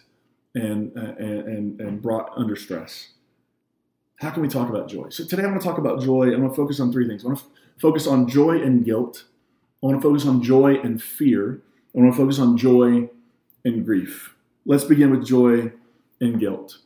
and, 0.56 0.94
and, 0.96 1.20
and, 1.20 1.82
and 1.82 2.02
brought 2.02 2.32
under 2.38 2.56
stress. 2.56 3.10
How 4.18 4.30
can 4.30 4.42
we 4.42 4.48
talk 4.48 4.70
about 4.70 4.88
joy? 4.88 5.10
So 5.10 5.26
today 5.26 5.44
I'm 5.44 5.50
going 5.50 5.60
to 5.60 5.66
talk 5.66 5.78
about 5.78 6.02
joy. 6.02 6.28
I'm 6.28 6.40
going 6.40 6.50
to 6.50 6.56
focus 6.56 6.80
on 6.80 6.94
three 6.94 7.06
things. 7.08 7.26
I 7.26 7.30
to 7.30 7.44
focus 7.80 8.08
on 8.08 8.28
joy 8.28 8.62
and 8.62 8.84
guilt. 8.84 9.26
I 9.84 9.88
want 9.88 10.02
to 10.02 10.08
focus 10.08 10.26
on 10.26 10.42
joy 10.42 10.76
and 10.76 11.02
fear. 11.02 11.62
I 11.96 12.00
want 12.00 12.14
to 12.14 12.18
focus 12.18 12.40
on 12.40 12.58
joy 12.58 13.10
and 13.64 13.86
grief. 13.86 14.36
Let's 14.66 14.84
begin 14.84 15.12
with 15.12 15.26
joy 15.26 15.72
and 16.20 16.40
guilt. 16.40 16.80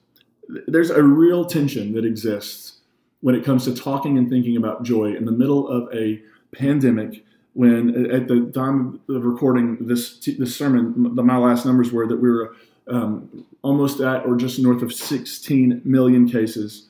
There's 0.68 0.90
a 0.90 1.04
real 1.04 1.46
tension 1.46 1.94
that 1.94 2.06
exists 2.06 2.80
when 3.22 3.36
it 3.36 3.44
comes 3.44 3.66
to 3.66 3.76
talking 3.76 4.18
and 4.18 4.30
thinking 4.30 4.58
about 4.58 4.84
joy 4.84 5.14
in 5.14 5.26
the 5.26 5.32
middle 5.32 5.68
of 5.68 5.94
a 5.94 6.22
pandemic. 6.52 7.26
When 7.54 8.12
at 8.12 8.28
the 8.28 8.52
time 8.54 9.02
of 9.10 9.26
recording 9.26 9.78
this 9.82 10.20
this 10.20 10.56
sermon, 10.56 11.16
my 11.16 11.38
last 11.38 11.66
numbers 11.66 11.92
were 11.92 12.08
that 12.08 12.18
we 12.18 12.30
were 12.30 12.56
um, 12.90 13.46
almost 13.62 14.00
at 14.00 14.26
or 14.26 14.36
just 14.36 14.60
north 14.60 14.82
of 14.82 14.94
16 14.94 15.82
million 15.84 16.30
cases, 16.30 16.89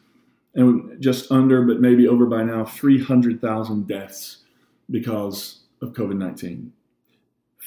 and 0.60 1.02
just 1.02 1.32
under, 1.32 1.64
but 1.64 1.80
maybe 1.80 2.08
over 2.08 2.26
by 2.26 2.44
now, 2.44 2.66
300,000 2.66 3.88
deaths 3.88 4.38
because 4.90 5.62
of 5.82 5.94
COVID 5.94 6.18
19 6.18 6.74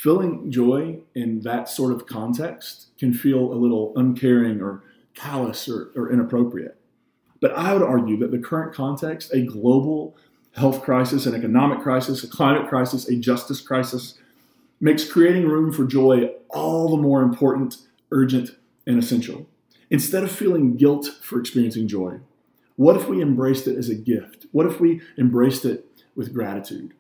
feeling 0.03 0.51
joy 0.51 0.99
in 1.15 1.41
that 1.43 1.69
sort 1.69 1.93
of 1.93 2.07
context 2.07 2.89
can 2.99 3.15
feel 3.15 3.53
a 3.53 3.55
little 3.55 3.93
uncaring 3.95 4.61
or 4.61 4.83
callous 5.15 5.69
or, 5.69 5.93
or, 5.95 6.11
inappropriate. 6.11 6.77
But 7.41 7.53
I 7.53 7.73
would 7.73 7.85
argue 7.85 8.17
that 8.17 8.33
the 8.33 8.39
current 8.39 8.75
context, 8.75 9.33
a 9.33 9.43
global 9.43 10.17
health 10.57 10.83
crisis, 10.83 11.25
an 11.27 11.37
economic 11.37 11.83
crisis, 11.83 12.25
a 12.25 12.27
climate 12.27 12.69
crisis, 12.69 13.09
a 13.09 13.15
justice 13.15 13.61
crisis, 13.61 14.19
makes 14.81 15.09
creating 15.09 15.47
room 15.47 15.73
for 15.73 15.85
joy 15.85 16.33
all 16.49 16.89
the 16.89 17.01
more 17.01 17.23
important, 17.23 17.77
urgent, 18.11 18.57
and 18.89 18.99
essential. 18.99 19.47
Instead 19.89 20.25
of 20.25 20.33
feeling 20.33 20.77
guilt 20.77 21.07
for 21.23 21.39
experiencing 21.39 21.87
joy, 21.87 22.19
what 22.77 22.97
if 22.97 23.09
we 23.09 23.21
embraced 23.23 23.67
it 23.67 23.77
as 23.77 23.89
a 23.89 23.95
gift? 23.95 24.47
What 24.53 24.67
if 24.67 24.81
we 24.81 25.01
embraced 25.19 25.65
it 25.65 25.87
with 26.15 26.33
gratitude? 26.33 26.95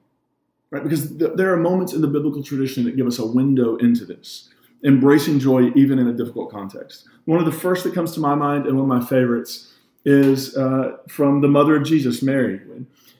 right? 0.72 0.82
Because 0.82 1.16
th- 1.16 1.32
there 1.36 1.52
are 1.52 1.56
moments 1.56 1.92
in 1.92 2.00
the 2.00 2.08
biblical 2.08 2.42
tradition 2.42 2.84
that 2.84 2.96
give 2.96 3.06
us 3.06 3.20
a 3.20 3.26
window 3.26 3.76
into 3.76 4.04
this, 4.04 4.48
embracing 4.82 5.38
joy 5.38 5.70
even 5.76 6.00
in 6.00 6.08
a 6.08 6.12
difficult 6.12 6.50
context. 6.50 7.06
One 7.26 7.38
of 7.38 7.44
the 7.44 7.52
first 7.52 7.84
that 7.84 7.94
comes 7.94 8.12
to 8.14 8.20
my 8.20 8.34
mind, 8.34 8.66
and 8.66 8.76
one 8.76 8.90
of 8.90 9.02
my 9.02 9.06
favorites, 9.06 9.72
is 10.04 10.56
uh, 10.56 10.96
from 11.08 11.42
the 11.42 11.48
mother 11.48 11.76
of 11.76 11.84
Jesus, 11.84 12.22
Mary. 12.22 12.60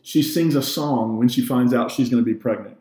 She 0.02 0.23
sings 0.23 0.56
a 0.56 0.62
song 0.62 1.18
when 1.18 1.28
she 1.28 1.47
finds 1.47 1.73
out 1.73 1.92
she's 1.92 2.09
going 2.09 2.25
to 2.25 2.28
be 2.28 2.35
pregnant 2.35 2.76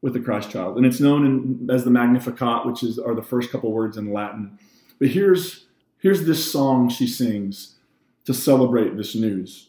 with 0.00 0.14
the 0.14 0.20
Christ 0.20 0.50
child, 0.50 0.78
and 0.78 0.86
it's 0.86 1.00
known 1.00 1.26
in, 1.26 1.70
as 1.70 1.84
the 1.84 1.90
Magnificat, 1.90 2.64
which 2.64 2.82
is 2.82 2.98
are 2.98 3.14
the 3.14 3.22
first 3.22 3.50
couple 3.50 3.70
words 3.70 3.96
in 3.96 4.12
Latin. 4.12 4.58
But 4.98 5.08
here's 5.08 5.66
here's 5.98 6.24
this 6.24 6.50
song 6.50 6.88
she 6.88 7.06
sings 7.06 7.71
to 8.24 8.34
celebrate 8.34 8.96
this 8.96 9.14
news. 9.14 9.68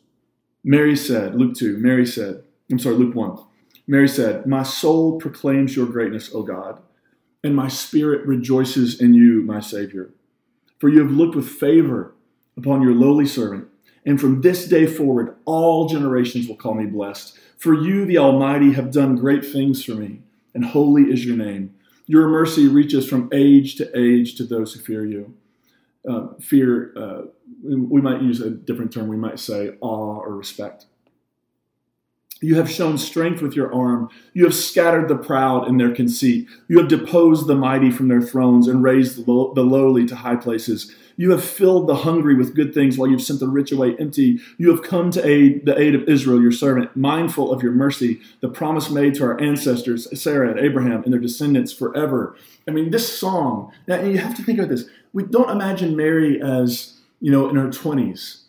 Mary 0.64 0.96
said, 0.96 1.36
Luke 1.36 1.56
2, 1.56 1.78
Mary 1.78 2.06
said, 2.06 2.44
I'm 2.72 2.80
sorry, 2.80 2.96
Luke 2.96 3.16
1. 3.16 3.38
Mary 3.86 4.08
said, 4.08 4.46
My 4.46 4.64
soul 4.64 5.20
proclaims 5.20 5.76
your 5.76 5.88
greatness, 5.88 6.34
O 6.34 6.44
God, 6.44 6.82
and 7.44 7.56
my 7.56 7.68
spirit 7.68 8.26
rejoices 8.26 9.02
in 9.02 9.14
you, 9.14 9.42
my 9.42 9.60
Savior. 9.60 10.12
For 10.80 10.90
you 10.90 11.02
have 11.02 11.12
looked 11.12 11.36
with 11.36 11.48
favor 11.48 12.14
upon 12.56 12.82
your 12.82 12.94
lowly 12.94 13.26
servant, 13.26 13.68
and 14.06 14.20
from 14.20 14.42
this 14.42 14.68
day 14.68 14.86
forward 14.86 15.36
all 15.46 15.88
generations 15.88 16.48
will 16.48 16.56
call 16.56 16.74
me 16.74 16.86
blessed. 16.86 17.38
For 17.58 17.74
you, 17.74 18.06
the 18.06 18.18
Almighty, 18.18 18.74
have 18.74 18.92
done 18.92 19.16
great 19.16 19.46
things 19.46 19.84
for 19.84 19.94
me, 19.94 20.22
and 20.54 20.66
holy 20.66 21.04
is 21.04 21.26
your 21.26 21.38
name. 21.38 21.74
Your 22.06 22.28
mercy 22.28 22.68
reaches 22.68 23.08
from 23.08 23.30
age 23.34 23.76
to 23.76 23.98
age 23.98 24.36
to 24.36 24.46
those 24.46 24.74
who 24.74 24.82
fear 24.82 25.06
you. 25.06 25.34
Uh, 26.08 26.28
fear, 26.42 26.94
uh, 26.98 27.22
we 27.64 28.02
might 28.02 28.22
use 28.22 28.42
a 28.42 28.50
different 28.50 28.92
term, 28.92 29.08
we 29.08 29.16
might 29.16 29.40
say 29.40 29.72
awe 29.80 30.20
or 30.20 30.36
respect. 30.36 30.86
You 32.44 32.56
have 32.56 32.70
shown 32.70 32.98
strength 32.98 33.42
with 33.42 33.56
your 33.56 33.74
arm. 33.74 34.10
You 34.34 34.44
have 34.44 34.54
scattered 34.54 35.08
the 35.08 35.16
proud 35.16 35.66
in 35.70 35.78
their 35.78 35.96
conceit. 35.96 36.46
You 36.68 36.78
have 36.80 36.90
deposed 36.90 37.48
the 37.48 37.56
mighty 37.56 37.90
from 37.90 38.10
their 38.10 38.22
thrones 38.22 38.68
and 38.68 38.84
raised 38.84 39.26
the, 39.26 39.32
lowly 39.32 40.06
to 40.08 40.16
high 40.18 40.36
places. 40.36 40.94
You 41.16 41.32
have 41.32 41.42
filled 41.44 41.88
the 41.88 41.96
hungry 41.96 42.36
with 42.36 42.54
good 42.54 42.74
things 42.74 42.98
while 42.98 43.10
you've 43.10 43.22
sent 43.22 43.40
the 43.40 43.48
rich 43.48 43.72
away 43.72 43.96
empty. 43.98 44.40
You 44.58 44.72
have 44.72 44.84
come 44.84 45.10
to 45.12 45.26
aid 45.26 45.66
the 45.66 45.80
aid 45.80 45.96
of 45.96 46.10
Israel, 46.10 46.42
your 46.42 46.52
servant, 46.52 46.94
mindful 46.98 47.50
of 47.50 47.64
your 47.64 47.72
mercy, 47.72 48.20
the 48.42 48.50
promise 48.50 48.90
made 48.90 49.16
to 49.16 49.24
our 49.24 49.40
ancestors, 49.40 50.08
Sarah 50.22 50.52
and 50.52 50.60
Abraham 50.60 51.02
and 51.04 51.14
their 51.14 51.22
descendants 51.22 51.72
forever. 51.72 52.36
I 52.68 52.72
mean, 52.72 52.90
this 52.90 53.18
song, 53.18 53.72
now 53.88 54.02
you 54.02 54.18
have 54.18 54.36
to 54.36 54.44
think 54.44 54.60
about 54.60 54.70
this. 54.70 54.90
We 55.14 55.24
don't 55.24 55.50
imagine 55.50 55.96
Mary 55.96 56.42
as, 56.42 57.00
you 57.22 57.32
know, 57.32 57.48
in 57.50 57.56
her 57.56 57.70
20s. 57.70 58.42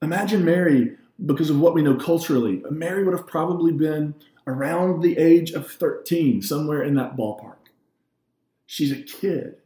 Imagine 0.00 0.44
Mary 0.44 0.96
because 1.24 1.50
of 1.50 1.60
what 1.60 1.74
we 1.74 1.82
know 1.82 1.94
culturally, 1.94 2.62
Mary 2.70 3.04
would 3.04 3.16
have 3.16 3.26
probably 3.26 3.72
been 3.72 4.14
around 4.46 5.02
the 5.02 5.16
age 5.16 5.52
of 5.52 5.70
13, 5.70 6.42
somewhere 6.42 6.82
in 6.82 6.94
that 6.94 7.16
ballpark. 7.16 7.56
She's 8.66 8.92
a 8.92 9.02
kid, 9.02 9.56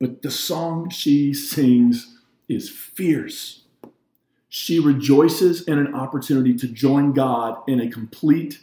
but 0.00 0.22
the 0.22 0.30
song 0.30 0.90
she 0.90 1.32
sings 1.32 2.18
is 2.48 2.68
fierce. 2.68 3.62
She 4.48 4.78
rejoices 4.78 5.62
in 5.66 5.78
an 5.78 5.94
opportunity 5.94 6.54
to 6.54 6.66
join 6.66 7.12
God 7.12 7.58
in 7.66 7.80
a 7.80 7.88
complete 7.88 8.60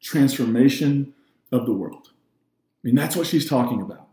transformation 0.00 1.14
of 1.50 1.66
the 1.66 1.72
world. 1.72 2.10
I 2.12 2.88
mean, 2.88 2.94
that's 2.94 3.16
what 3.16 3.26
she's 3.26 3.48
talking 3.48 3.80
about. 3.80 4.08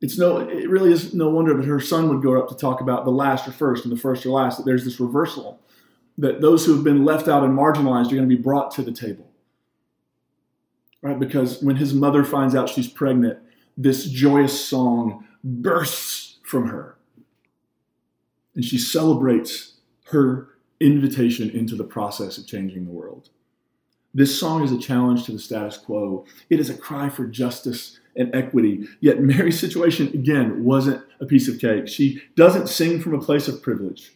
It's 0.00 0.18
no, 0.18 0.38
it 0.38 0.68
really 0.68 0.92
is 0.92 1.12
no 1.12 1.28
wonder 1.28 1.54
that 1.54 1.66
her 1.66 1.80
son 1.80 2.08
would 2.08 2.22
go 2.22 2.40
up 2.40 2.48
to 2.48 2.56
talk 2.56 2.80
about 2.80 3.04
the 3.04 3.10
last 3.10 3.46
or 3.46 3.52
first 3.52 3.84
and 3.84 3.92
the 3.92 4.00
first 4.00 4.24
or 4.24 4.30
last, 4.30 4.56
that 4.56 4.64
there's 4.64 4.84
this 4.84 5.00
reversal 5.00 5.60
that 6.16 6.40
those 6.40 6.66
who 6.66 6.74
have 6.74 6.84
been 6.84 7.04
left 7.04 7.28
out 7.28 7.44
and 7.44 7.56
marginalized 7.56 8.06
are 8.06 8.16
going 8.16 8.28
to 8.28 8.36
be 8.36 8.40
brought 8.40 8.70
to 8.72 8.82
the 8.82 8.92
table. 8.92 9.30
Right? 11.02 11.18
Because 11.18 11.62
when 11.62 11.76
his 11.76 11.94
mother 11.94 12.24
finds 12.24 12.54
out 12.54 12.68
she's 12.68 12.88
pregnant, 12.88 13.38
this 13.76 14.06
joyous 14.06 14.66
song 14.66 15.26
bursts 15.42 16.38
from 16.44 16.68
her. 16.68 16.96
And 18.54 18.64
she 18.64 18.76
celebrates 18.76 19.78
her 20.08 20.48
invitation 20.80 21.48
into 21.50 21.74
the 21.74 21.84
process 21.84 22.36
of 22.36 22.46
changing 22.46 22.84
the 22.84 22.90
world. 22.90 23.30
This 24.12 24.38
song 24.38 24.64
is 24.64 24.72
a 24.72 24.78
challenge 24.78 25.24
to 25.24 25.32
the 25.32 25.38
status 25.38 25.78
quo. 25.78 26.26
It 26.50 26.60
is 26.60 26.68
a 26.68 26.76
cry 26.76 27.08
for 27.08 27.26
justice 27.26 28.00
and 28.20 28.34
equity. 28.34 28.86
Yet 29.00 29.20
Mary's 29.20 29.58
situation, 29.58 30.08
again, 30.08 30.62
wasn't 30.62 31.02
a 31.20 31.26
piece 31.26 31.48
of 31.48 31.58
cake. 31.58 31.88
She 31.88 32.22
doesn't 32.36 32.68
sing 32.68 33.00
from 33.00 33.14
a 33.14 33.20
place 33.20 33.48
of 33.48 33.62
privilege. 33.62 34.12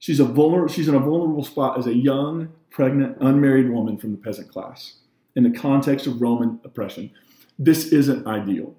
She's 0.00 0.20
a 0.20 0.24
vulnerable, 0.24 0.72
she's 0.72 0.88
in 0.88 0.94
a 0.94 1.00
vulnerable 1.00 1.44
spot 1.44 1.78
as 1.78 1.86
a 1.86 1.94
young, 1.94 2.52
pregnant, 2.70 3.18
unmarried 3.20 3.70
woman 3.70 3.98
from 3.98 4.12
the 4.12 4.18
peasant 4.18 4.48
class 4.48 4.94
in 5.36 5.42
the 5.42 5.50
context 5.50 6.06
of 6.06 6.20
Roman 6.20 6.60
oppression. 6.64 7.10
This 7.58 7.92
isn't 7.92 8.26
ideal. 8.26 8.74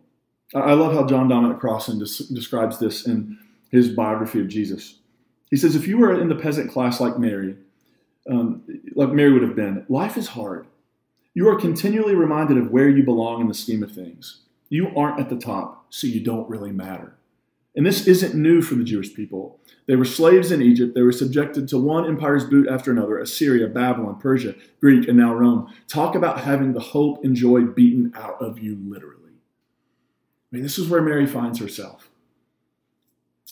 I 0.55 0.73
love 0.73 0.93
how 0.93 1.05
John 1.05 1.27
Dominic 1.27 1.59
Crossan 1.59 1.99
des- 1.99 2.33
describes 2.33 2.79
this 2.79 3.05
in 3.05 3.37
his 3.71 3.89
biography 3.89 4.41
of 4.41 4.47
Jesus. 4.47 4.95
He 5.51 5.57
says, 5.57 5.75
if 5.75 5.87
you 5.87 5.97
were 5.97 6.19
in 6.19 6.29
the 6.29 6.35
peasant 6.35 6.71
class 6.71 6.99
like 6.99 7.19
Mary, 7.19 7.55
um, 8.29 8.63
like 8.95 9.09
Mary 9.09 9.31
would 9.31 9.43
have 9.43 9.55
been, 9.55 9.85
life 9.89 10.17
is 10.17 10.27
hard. 10.27 10.65
You 11.33 11.47
are 11.47 11.55
continually 11.55 12.15
reminded 12.15 12.57
of 12.57 12.71
where 12.71 12.89
you 12.89 13.03
belong 13.03 13.41
in 13.41 13.47
the 13.47 13.53
scheme 13.53 13.83
of 13.83 13.91
things. 13.91 14.41
You 14.69 14.91
aren't 14.95 15.19
at 15.19 15.29
the 15.29 15.37
top, 15.37 15.85
so 15.89 16.07
you 16.07 16.21
don't 16.21 16.49
really 16.49 16.71
matter. 16.71 17.15
And 17.75 17.85
this 17.85 18.07
isn't 18.07 18.35
new 18.35 18.61
for 18.61 18.75
the 18.75 18.83
Jewish 18.83 19.13
people. 19.13 19.59
They 19.85 19.95
were 19.95 20.05
slaves 20.05 20.51
in 20.51 20.61
Egypt. 20.61 20.95
They 20.95 21.01
were 21.01 21.11
subjected 21.11 21.67
to 21.69 21.77
one 21.77 22.05
empire's 22.05 22.43
boot 22.43 22.67
after 22.67 22.91
another 22.91 23.19
Assyria, 23.19 23.67
Babylon, 23.67 24.19
Persia, 24.19 24.55
Greek, 24.81 25.07
and 25.07 25.17
now 25.17 25.33
Rome. 25.33 25.73
Talk 25.87 26.15
about 26.15 26.41
having 26.41 26.73
the 26.73 26.79
hope 26.79 27.23
and 27.23 27.35
joy 27.35 27.61
beaten 27.61 28.11
out 28.15 28.41
of 28.41 28.59
you, 28.59 28.77
literally. 28.85 29.33
I 30.51 30.55
mean, 30.55 30.63
this 30.63 30.79
is 30.79 30.89
where 30.89 31.01
Mary 31.01 31.27
finds 31.27 31.59
herself. 31.59 32.09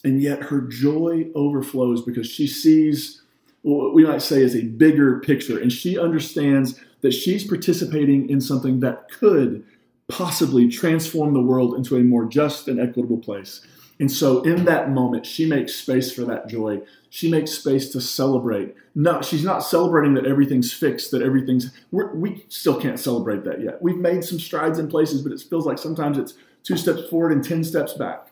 And 0.04 0.22
yet 0.22 0.44
her 0.44 0.62
joy 0.62 1.28
overflows 1.36 2.02
because 2.02 2.28
she 2.28 2.48
sees 2.48 3.22
what 3.62 3.94
we 3.94 4.06
might 4.06 4.22
say 4.22 4.42
is 4.42 4.56
a 4.56 4.64
bigger 4.64 5.20
picture. 5.20 5.60
And 5.60 5.72
she 5.72 5.98
understands 5.98 6.80
that 7.01 7.13
she's 7.13 7.46
participating 7.46 8.30
in 8.30 8.42
something 8.42 8.80
that 8.80 9.10
could 9.12 9.63
possibly 10.08 10.70
transform 10.70 11.34
the 11.34 11.42
world 11.42 11.75
into 11.75 11.96
a 11.98 12.04
more 12.04 12.25
just 12.25 12.68
and 12.68 12.80
equitable 12.80 13.18
place. 13.18 13.62
And 14.00 14.12
so 14.12 14.44
in 14.44 14.66
that 14.66 14.92
moment, 14.92 15.25
she 15.25 15.46
makes 15.46 15.74
space 15.74 16.12
for 16.12 16.24
that 16.25 16.48
joy. 16.48 16.82
She 17.10 17.32
makes 17.32 17.51
space 17.51 17.89
to 17.89 18.01
celebrate. 18.01 18.75
No, 18.94 19.22
she's 19.22 19.44
not 19.44 19.63
celebrating 19.63 20.13
that 20.13 20.27
everything's 20.27 20.72
fixed, 20.72 21.12
that 21.12 21.24
everything's, 21.24 21.72
we 21.92 22.46
still 22.48 22.80
can't 22.80 23.00
celebrate 23.00 23.44
that 23.46 23.62
yet. 23.62 23.82
We've 23.82 23.98
made 23.98 24.24
some 24.24 24.39
strides 24.39 24.77
in 24.77 24.88
places, 24.88 25.24
but 25.24 25.32
it 25.32 25.42
feels 25.42 25.66
like 25.66 25.80
sometimes 25.80 26.18
it's 26.18 26.36
two 26.63 26.77
steps 26.77 27.10
forward 27.10 27.32
and 27.32 27.44
10 27.44 27.63
steps 27.63 27.94
back. 27.94 28.27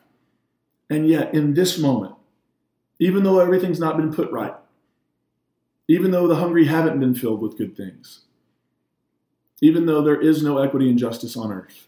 And 0.90 1.08
yet, 1.08 1.34
in 1.34 1.56
this 1.56 1.80
moment, 1.80 2.14
even 3.00 3.24
though 3.24 3.40
everything's 3.40 3.80
not 3.80 3.98
been 3.98 4.14
put 4.14 4.32
right, 4.32 4.54
even 5.88 6.12
though 6.12 6.28
the 6.28 6.36
hungry 6.36 6.66
haven't 6.66 7.00
been 7.00 7.16
filled 7.16 7.42
with 7.42 7.58
good 7.58 7.76
things, 7.76 8.22
even 9.62 9.86
though 9.86 10.02
there 10.02 10.20
is 10.20 10.44
no 10.44 10.58
equity 10.58 10.90
and 10.90 11.00
justice 11.00 11.38
on 11.38 11.52
earth, 11.52 11.88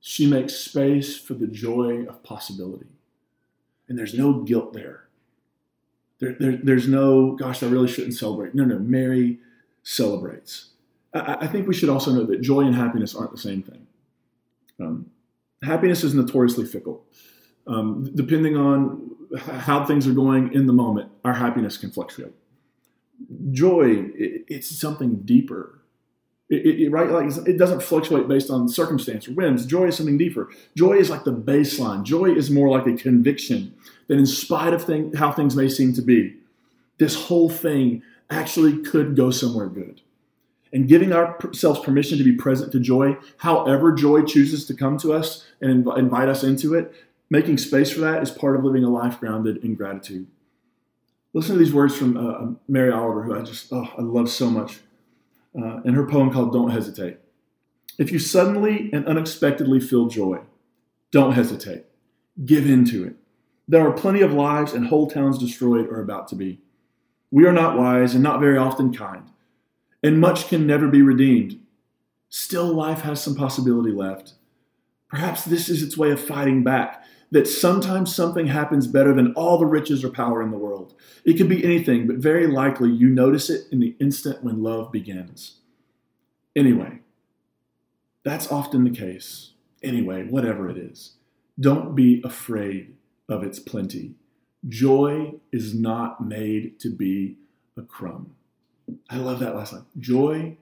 she 0.00 0.26
makes 0.26 0.54
space 0.54 1.18
for 1.18 1.34
the 1.34 1.46
joy 1.46 2.04
of 2.04 2.22
possibility. 2.22 2.86
And 3.88 3.98
there's 3.98 4.14
no 4.14 4.42
guilt 4.42 4.72
there. 4.72 5.04
There, 6.18 6.36
there. 6.38 6.58
There's 6.62 6.88
no, 6.88 7.32
gosh, 7.32 7.62
I 7.62 7.66
really 7.66 7.88
shouldn't 7.88 8.14
celebrate. 8.14 8.54
No, 8.54 8.64
no, 8.64 8.78
Mary 8.78 9.38
celebrates. 9.82 10.70
I, 11.14 11.38
I 11.40 11.46
think 11.46 11.66
we 11.66 11.74
should 11.74 11.88
also 11.88 12.12
know 12.12 12.24
that 12.24 12.40
joy 12.40 12.60
and 12.60 12.74
happiness 12.74 13.14
aren't 13.14 13.32
the 13.32 13.38
same 13.38 13.62
thing. 13.62 13.86
Um, 14.80 15.10
happiness 15.62 16.04
is 16.04 16.14
notoriously 16.14 16.66
fickle. 16.66 17.04
Um, 17.66 18.10
depending 18.14 18.56
on 18.56 19.10
how 19.36 19.84
things 19.84 20.06
are 20.06 20.12
going 20.12 20.52
in 20.52 20.66
the 20.66 20.72
moment, 20.72 21.10
our 21.24 21.34
happiness 21.34 21.76
can 21.76 21.90
fluctuate. 21.90 22.34
Joy, 23.50 24.10
it, 24.14 24.44
it's 24.48 24.78
something 24.78 25.16
deeper 25.16 25.77
it, 26.50 26.80
it, 26.80 26.90
right? 26.90 27.10
Like 27.10 27.30
it 27.46 27.58
doesn't 27.58 27.82
fluctuate 27.82 28.26
based 28.26 28.50
on 28.50 28.68
circumstance 28.68 29.28
or 29.28 29.32
winds. 29.32 29.66
Joy 29.66 29.88
is 29.88 29.96
something 29.96 30.18
deeper. 30.18 30.48
Joy 30.76 30.94
is 30.94 31.10
like 31.10 31.24
the 31.24 31.32
baseline. 31.32 32.04
Joy 32.04 32.32
is 32.32 32.50
more 32.50 32.70
like 32.70 32.86
a 32.86 32.96
conviction 32.96 33.74
that, 34.06 34.18
in 34.18 34.26
spite 34.26 34.72
of 34.72 34.82
thing, 34.82 35.12
how 35.14 35.30
things 35.30 35.54
may 35.54 35.68
seem 35.68 35.92
to 35.94 36.02
be, 36.02 36.36
this 36.98 37.26
whole 37.26 37.50
thing 37.50 38.02
actually 38.30 38.78
could 38.82 39.14
go 39.14 39.30
somewhere 39.30 39.68
good. 39.68 40.00
And 40.72 40.88
giving 40.88 41.12
ourselves 41.12 41.80
permission 41.80 42.18
to 42.18 42.24
be 42.24 42.32
present 42.32 42.72
to 42.72 42.80
joy, 42.80 43.16
however 43.38 43.92
joy 43.92 44.22
chooses 44.22 44.66
to 44.66 44.74
come 44.74 44.98
to 44.98 45.14
us 45.14 45.46
and 45.62 45.84
inv- 45.84 45.98
invite 45.98 46.28
us 46.28 46.44
into 46.44 46.74
it, 46.74 46.92
making 47.30 47.56
space 47.56 47.90
for 47.90 48.00
that 48.00 48.22
is 48.22 48.30
part 48.30 48.54
of 48.56 48.64
living 48.64 48.84
a 48.84 48.90
life 48.90 49.18
grounded 49.18 49.64
in 49.64 49.74
gratitude. 49.74 50.26
Listen 51.32 51.54
to 51.54 51.58
these 51.58 51.72
words 51.72 51.96
from 51.96 52.16
uh, 52.16 52.54
Mary 52.68 52.90
Oliver, 52.90 53.22
who 53.22 53.38
I 53.38 53.42
just 53.42 53.72
oh, 53.72 53.88
I 53.96 54.02
love 54.02 54.28
so 54.28 54.50
much 54.50 54.80
uh, 55.56 55.80
in 55.84 55.94
her 55.94 56.06
poem 56.06 56.32
called 56.32 56.52
Don't 56.52 56.70
Hesitate. 56.70 57.18
If 57.98 58.12
you 58.12 58.18
suddenly 58.18 58.90
and 58.92 59.06
unexpectedly 59.06 59.80
feel 59.80 60.06
joy, 60.06 60.40
don't 61.10 61.32
hesitate. 61.32 61.84
Give 62.44 62.68
in 62.68 62.84
to 62.86 63.04
it. 63.06 63.16
There 63.66 63.86
are 63.86 63.92
plenty 63.92 64.22
of 64.22 64.32
lives 64.32 64.72
and 64.72 64.86
whole 64.86 65.10
towns 65.10 65.38
destroyed 65.38 65.88
or 65.88 66.00
about 66.00 66.28
to 66.28 66.36
be. 66.36 66.60
We 67.30 67.44
are 67.46 67.52
not 67.52 67.76
wise 67.76 68.14
and 68.14 68.22
not 68.22 68.40
very 68.40 68.56
often 68.56 68.94
kind, 68.94 69.30
and 70.02 70.20
much 70.20 70.48
can 70.48 70.66
never 70.66 70.88
be 70.88 71.02
redeemed. 71.02 71.60
Still, 72.30 72.66
life 72.66 73.00
has 73.02 73.22
some 73.22 73.34
possibility 73.34 73.90
left. 73.90 74.34
Perhaps 75.08 75.44
this 75.44 75.68
is 75.68 75.82
its 75.82 75.96
way 75.96 76.10
of 76.10 76.20
fighting 76.20 76.62
back, 76.62 77.04
that 77.30 77.46
sometimes 77.46 78.14
something 78.14 78.46
happens 78.46 78.86
better 78.86 79.14
than 79.14 79.32
all 79.34 79.58
the 79.58 79.66
riches 79.66 80.02
or 80.04 80.10
power 80.10 80.42
in 80.42 80.50
the 80.50 80.58
world. 80.58 80.94
It 81.24 81.34
could 81.34 81.48
be 81.48 81.62
anything, 81.64 82.06
but 82.06 82.16
very 82.16 82.46
likely 82.46 82.90
you 82.90 83.08
notice 83.08 83.50
it 83.50 83.66
in 83.70 83.80
the 83.80 83.94
instant 84.00 84.42
when 84.42 84.62
love 84.62 84.90
begins. 84.90 85.56
Anyway, 86.56 87.00
that's 88.24 88.50
often 88.50 88.84
the 88.84 88.90
case. 88.90 89.52
Anyway, 89.82 90.24
whatever 90.24 90.68
it 90.68 90.76
is, 90.76 91.14
don't 91.60 91.94
be 91.94 92.22
afraid 92.24 92.96
of 93.28 93.44
its 93.44 93.58
plenty. 93.58 94.14
Joy 94.66 95.34
is 95.52 95.74
not 95.74 96.24
made 96.24 96.80
to 96.80 96.90
be 96.90 97.36
a 97.76 97.82
crumb. 97.82 98.34
I 99.10 99.16
love 99.18 99.38
that 99.40 99.54
last 99.54 99.72
line. 99.72 99.84
Joy 99.98 100.56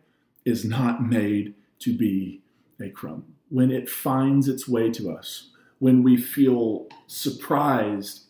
is 0.45 0.65
not 0.65 1.03
made 1.03 1.55
to 1.81 1.97
be 1.97 2.41
a 2.81 2.91
crumb. 2.91 3.25
When 3.49 3.71
it 3.71 3.89
finds 3.89 4.49
its 4.49 4.69
way 4.69 4.91
to 4.91 5.11
us, 5.11 5.51
when 5.79 6.03
we 6.03 6.17
feel 6.17 6.87
surprised, 7.07 8.25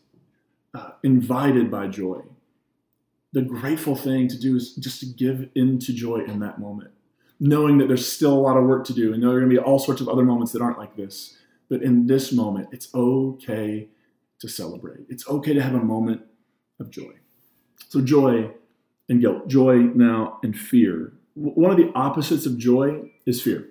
uh, 0.75 0.91
invited 1.03 1.71
by 1.71 1.87
joy. 1.87 2.21
The 3.33 3.43
grateful 3.43 3.97
thing 3.97 4.29
to 4.29 4.39
do 4.39 4.57
is 4.57 4.75
just 4.75 5.01
to 5.01 5.07
give 5.07 5.49
into 5.55 5.93
joy 5.93 6.19
in 6.19 6.41
that 6.41 6.59
moment, 6.59 6.91
knowing 7.39 7.79
that 7.79 7.89
there's 7.89 8.11
still 8.11 8.33
a 8.33 8.41
lot 8.41 8.57
of 8.57 8.65
work 8.65 8.85
to 8.87 8.95
do, 8.95 9.13
and 9.13 9.23
there 9.23 9.31
are 9.31 9.41
going 9.41 9.51
to 9.51 9.55
be 9.55 9.59
all 9.59 9.79
sorts 9.79 10.01
of 10.01 10.09
other 10.09 10.25
moments 10.25 10.53
that 10.53 10.63
aren't 10.63 10.79
like 10.79 10.97
this. 10.97 11.37
But 11.69 11.83
in 11.83 12.07
this 12.07 12.33
moment, 12.33 12.69
it's 12.73 12.95
okay 12.95 13.89
to 14.39 14.49
celebrate. 14.49 15.07
It's 15.09 15.29
okay 15.29 15.53
to 15.53 15.63
have 15.63 15.75
a 15.75 15.83
moment 15.83 16.23
of 16.79 16.91
joy. 16.91 17.13
So, 17.89 18.01
joy 18.01 18.51
and 19.09 19.21
guilt, 19.21 19.49
joy 19.49 19.79
now 19.79 20.39
and 20.43 20.57
fear. 20.57 21.13
One 21.35 21.71
of 21.71 21.77
the 21.77 21.93
opposites 21.95 22.47
of 22.47 22.59
joy 22.59 23.11
is 23.27 23.43
fear. 23.43 23.69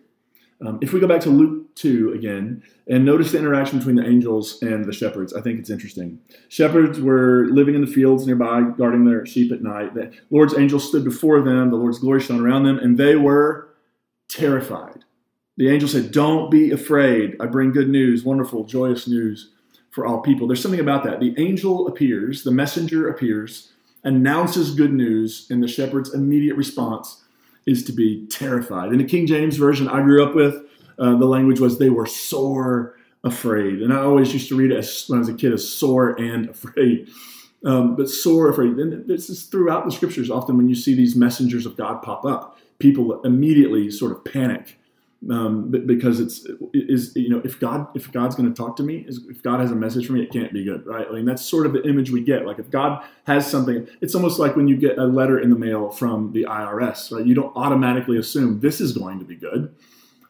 Um, 0.62 0.80
if 0.82 0.94
we 0.94 1.00
go 1.00 1.08
back 1.08 1.22
to 1.22 1.30
Luke 1.30 1.76
2 1.76 2.14
again 2.14 2.64
and 2.88 3.04
notice 3.04 3.32
the 3.32 3.40
interaction 3.40 3.80
between 3.80 3.98
the 3.98 4.08
angels 4.08 4.62
and 4.62 4.86
the 4.86 4.94
shepherds, 4.94 5.34
I 5.34 5.42
think 5.42 5.60
it's 5.60 5.70
interesting. 5.70 6.20
Shepherds 6.48 7.00
were 7.00 7.48
living 7.52 7.76
in 7.76 7.82
the 7.82 7.88
fields 7.88 8.26
nearby, 8.26 8.62
guarding 8.78 9.06
their 9.06 9.26
sheep 9.26 9.52
at 9.52 9.62
night. 9.62 9.94
The 9.94 10.14
Lord's 10.30 10.58
angels 10.58 10.88
stood 10.88 11.04
before 11.04 11.42
them, 11.42 11.72
the 11.72 11.76
Lord's 11.76 12.00
glory 12.00 12.22
shone 12.22 12.40
around 12.40 12.64
them, 12.64 12.80
and 12.80 12.98
they 12.98 13.16
were 13.16 13.70
terrified. 14.30 15.04
The 15.58 15.70
angel 15.70 15.90
said, 15.90 16.12
Don't 16.12 16.50
be 16.50 16.72
afraid. 16.72 17.36
I 17.40 17.48
bring 17.48 17.72
good 17.72 17.90
news, 17.90 18.24
wonderful, 18.24 18.64
joyous 18.64 19.08
news 19.08 19.52
for 19.92 20.06
all 20.06 20.22
people. 20.22 20.48
There's 20.48 20.62
something 20.62 20.80
about 20.80 21.04
that. 21.04 21.20
The 21.20 21.34
angel 21.38 21.88
appears, 21.88 22.44
the 22.44 22.52
messenger 22.52 23.10
appears, 23.10 23.72
announces 24.04 24.76
good 24.76 24.94
news, 24.94 25.48
and 25.50 25.62
the 25.62 25.68
shepherd's 25.68 26.14
immediate 26.14 26.56
response 26.56 27.24
is 27.66 27.84
to 27.86 27.92
be 27.92 28.26
terrified. 28.28 28.92
In 28.92 28.98
the 28.98 29.04
King 29.04 29.28
James 29.28 29.58
Version 29.58 29.88
I 29.88 30.02
grew 30.02 30.24
up 30.24 30.36
with, 30.36 30.56
uh, 31.00 31.16
the 31.16 31.26
language 31.26 31.60
was 31.60 31.78
they 31.78 31.90
were 31.90 32.06
sore 32.06 32.96
afraid. 33.24 33.82
And 33.82 33.92
I 33.92 33.98
always 33.98 34.34
used 34.34 34.48
to 34.50 34.56
read 34.56 34.72
it 34.72 34.78
as, 34.78 35.06
when 35.08 35.18
I 35.18 35.20
was 35.20 35.30
a 35.30 35.34
kid 35.34 35.52
as 35.52 35.68
sore 35.68 36.12
and 36.20 36.50
afraid. 36.52 37.10
Um, 37.66 37.96
but 37.96 38.10
sore 38.10 38.50
afraid. 38.50 38.74
And 38.74 39.08
this 39.08 39.30
is 39.30 39.44
throughout 39.44 39.86
the 39.86 39.92
scriptures. 39.92 40.30
Often 40.30 40.58
when 40.58 40.70
you 40.70 40.76
see 40.76 40.94
these 40.94 41.16
messengers 41.16 41.66
of 41.66 41.76
God 41.76 42.04
pop 42.04 42.24
up, 42.24 42.60
people 42.78 43.22
immediately 43.24 43.90
sort 43.90 44.12
of 44.12 44.24
panic 44.24 44.78
um, 45.30 45.72
because 45.72 46.20
it's 46.20 46.46
is 46.74 47.16
you 47.16 47.30
know 47.30 47.42
if 47.44 47.60
God 47.60 47.88
if 47.96 48.12
God's 48.12 48.36
going 48.36 48.52
to 48.52 48.56
talk 48.56 48.76
to 48.78 48.84
me 48.84 49.06
if 49.08 49.42
God 49.42 49.60
has 49.60 49.72
a 49.72 49.76
message 49.76 50.06
for 50.06 50.14
me 50.14 50.22
it 50.22 50.32
can't 50.32 50.54
be 50.54 50.64
good 50.64 50.86
right? 50.86 51.08
I 51.10 51.14
mean 51.14 51.26
that's 51.26 51.44
sort 51.44 51.66
of 51.66 51.74
the 51.74 51.84
image 51.88 52.12
we 52.12 52.22
get. 52.22 52.46
Like 52.46 52.60
if 52.60 52.70
God 52.70 53.04
has 53.26 53.50
something 53.50 53.88
it's 54.02 54.14
almost 54.14 54.40
like 54.40 54.56
when 54.56 54.68
you 54.68 54.78
get 54.78 55.00
a 55.00 55.06
letter 55.06 55.40
in 55.40 55.50
the 55.50 55.56
mail 55.56 55.90
from 55.90 56.32
the 56.34 56.44
IRS 56.44 57.12
right? 57.12 57.26
You 57.26 57.34
don't 57.34 57.56
automatically 57.56 58.18
assume 58.18 58.60
this 58.60 58.80
is 58.80 58.94
going 58.96 59.20
to 59.20 59.26
be 59.26 59.36
good. 59.36 59.74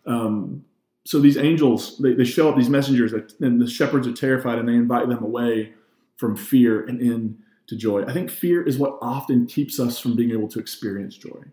Um, 0.06 0.64
so 1.06 1.20
these 1.20 1.38
angels 1.38 1.98
they, 1.98 2.14
they 2.14 2.26
show 2.26 2.50
up 2.50 2.56
these 2.56 2.70
messengers 2.70 3.12
and 3.42 3.62
the 3.62 3.68
shepherds 3.68 4.08
are 4.08 4.14
terrified 4.14 4.60
and 4.60 4.70
they 4.70 4.76
invite 4.76 5.10
them 5.10 5.24
away 5.24 5.74
from 6.16 6.38
fear 6.38 6.86
and 6.86 7.02
in 7.02 7.38
to 7.68 7.76
joy. 7.76 8.06
I 8.06 8.14
think 8.14 8.30
fear 8.30 8.64
is 8.64 8.78
what 8.78 8.98
often 9.02 9.48
keeps 9.48 9.80
us 9.80 10.00
from 10.00 10.16
being 10.16 10.32
able 10.32 10.48
to 10.50 10.60
experience 10.60 11.18
joy. 11.18 11.44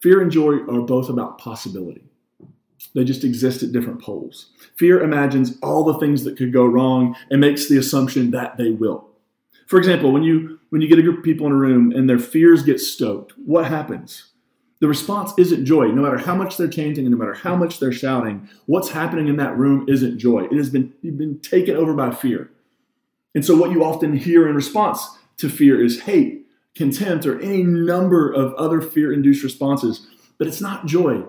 Fear 0.00 0.20
and 0.20 0.30
joy 0.30 0.58
are 0.68 0.82
both 0.82 1.08
about 1.08 1.38
possibility 1.38 2.11
they 2.94 3.04
just 3.04 3.24
exist 3.24 3.62
at 3.62 3.72
different 3.72 4.02
poles. 4.02 4.50
Fear 4.76 5.02
imagines 5.02 5.56
all 5.62 5.84
the 5.84 5.98
things 5.98 6.24
that 6.24 6.36
could 6.36 6.52
go 6.52 6.64
wrong 6.66 7.16
and 7.30 7.40
makes 7.40 7.68
the 7.68 7.78
assumption 7.78 8.30
that 8.32 8.56
they 8.56 8.70
will. 8.70 9.08
For 9.66 9.78
example, 9.78 10.12
when 10.12 10.22
you 10.22 10.58
when 10.70 10.80
you 10.80 10.88
get 10.88 10.98
a 10.98 11.02
group 11.02 11.18
of 11.18 11.24
people 11.24 11.46
in 11.46 11.52
a 11.52 11.56
room 11.56 11.92
and 11.92 12.08
their 12.08 12.18
fears 12.18 12.62
get 12.62 12.80
stoked, 12.80 13.32
what 13.38 13.66
happens? 13.66 14.32
The 14.80 14.88
response 14.88 15.32
isn't 15.36 15.66
joy. 15.66 15.88
No 15.88 16.02
matter 16.02 16.18
how 16.18 16.34
much 16.34 16.56
they're 16.56 16.66
chanting 16.66 17.04
and 17.04 17.12
no 17.12 17.18
matter 17.18 17.34
how 17.34 17.54
much 17.54 17.78
they're 17.78 17.92
shouting, 17.92 18.48
what's 18.66 18.88
happening 18.88 19.28
in 19.28 19.36
that 19.36 19.56
room 19.56 19.86
isn't 19.88 20.18
joy. 20.18 20.44
It 20.44 20.56
has 20.56 20.70
been, 20.70 20.92
you've 21.02 21.18
been 21.18 21.38
taken 21.40 21.76
over 21.76 21.94
by 21.94 22.10
fear. 22.10 22.50
And 23.34 23.44
so 23.44 23.54
what 23.54 23.70
you 23.70 23.84
often 23.84 24.16
hear 24.16 24.48
in 24.48 24.56
response 24.56 25.06
to 25.36 25.48
fear 25.48 25.82
is 25.82 26.00
hate, 26.00 26.46
contempt, 26.74 27.26
or 27.26 27.40
any 27.40 27.62
number 27.62 28.32
of 28.32 28.54
other 28.54 28.80
fear-induced 28.80 29.44
responses. 29.44 30.06
But 30.38 30.48
it's 30.48 30.60
not 30.60 30.86
joy 30.86 31.24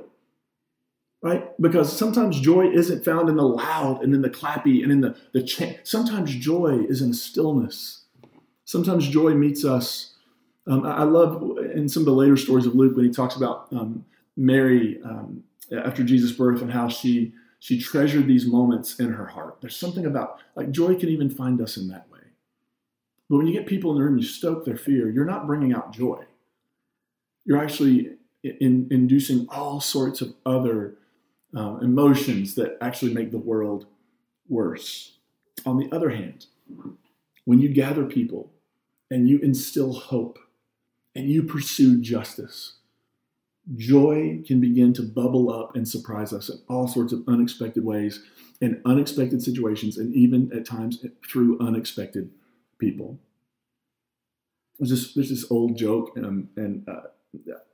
right? 1.24 1.60
Because 1.60 1.98
sometimes 1.98 2.40
joy 2.40 2.68
isn't 2.68 3.06
found 3.06 3.30
in 3.30 3.38
the 3.38 3.44
loud 3.44 4.04
and 4.04 4.14
in 4.14 4.22
the 4.22 4.30
clappy 4.30 4.84
and 4.84 4.92
in 4.92 5.02
the, 5.02 5.16
the. 5.32 5.80
Sometimes 5.84 6.36
joy 6.36 6.86
is 6.88 7.02
in 7.02 7.14
stillness. 7.14 8.04
Sometimes 8.66 9.08
joy 9.08 9.34
meets 9.34 9.66
us. 9.66 10.14
Um, 10.68 10.86
I 10.86 11.04
love 11.04 11.58
in 11.74 11.90
some 11.90 12.02
of 12.02 12.06
the 12.06 12.14
later 12.14 12.38
stories 12.38 12.66
of 12.66 12.76
Luke 12.76 12.96
when 12.96 13.06
he 13.06 13.12
talks 13.12 13.36
about 13.36 13.68
um, 13.72 14.06
Mary 14.36 15.02
um, 15.04 15.44
after 15.72 16.04
Jesus' 16.04 16.34
birth 16.34 16.62
and 16.62 16.72
how 16.72 16.88
she 16.88 17.34
she 17.60 17.80
treasured 17.80 18.28
these 18.28 18.46
moments 18.46 19.00
in 19.00 19.14
her 19.14 19.26
heart. 19.26 19.58
There's 19.62 19.76
something 19.76 20.06
about 20.06 20.40
like 20.56 20.72
joy 20.72 20.96
can 20.96 21.08
even 21.10 21.30
find 21.30 21.62
us 21.62 21.78
in 21.78 21.88
that 21.88 22.10
way. 22.10 22.20
But 23.30 23.38
when 23.38 23.48
you 23.48 23.54
get 23.54 23.66
people 23.66 23.92
in 23.92 23.98
the 23.98 24.04
room, 24.04 24.18
you 24.18 24.26
stoke 24.26 24.66
their 24.66 24.76
fear. 24.78 25.10
You're 25.10 25.24
not 25.24 25.48
bringing 25.48 25.74
out 25.74 25.94
joy. 25.94 26.24
You're 27.46 27.62
actually 27.62 28.18
in, 28.44 28.88
inducing 28.92 29.48
all 29.50 29.80
sorts 29.80 30.20
of 30.22 30.34
other 30.46 30.96
uh, 31.56 31.78
emotions 31.82 32.56
that 32.56 32.78
actually 32.82 33.14
make 33.14 33.32
the 33.32 33.38
world 33.38 33.86
worse. 34.48 35.18
On 35.66 35.78
the 35.78 35.90
other 35.96 36.10
hand, 36.10 36.48
when 37.46 37.60
you 37.60 37.70
gather 37.70 38.06
people 38.06 38.52
and 39.12 39.28
you 39.28 39.40
instill 39.40 39.94
hope 39.94 40.40
and 41.16 41.30
you 41.30 41.44
pursue 41.44 42.02
justice, 42.02 42.78
joy 43.76 44.42
can 44.46 44.60
begin 44.60 44.94
to 44.94 45.04
bubble 45.04 45.52
up 45.52 45.76
and 45.76 45.88
surprise 45.88 46.34
us 46.34 46.50
in 46.50 46.60
all 46.68 46.88
sorts 46.88 47.14
of 47.14 47.24
unexpected 47.28 47.86
ways, 47.86 48.24
in 48.62 48.82
unexpected 48.86 49.42
situations, 49.42 49.98
and 49.98 50.14
even 50.16 50.52
at 50.54 50.66
times 50.66 51.06
through 51.30 51.60
unexpected 51.60 52.30
people. 52.78 53.20
There's 54.80 54.90
this, 54.90 55.14
there's 55.14 55.30
this 55.30 55.50
old 55.52 55.78
joke, 55.78 56.12
um, 56.18 56.50
and 56.56 56.88
uh, 56.90 57.02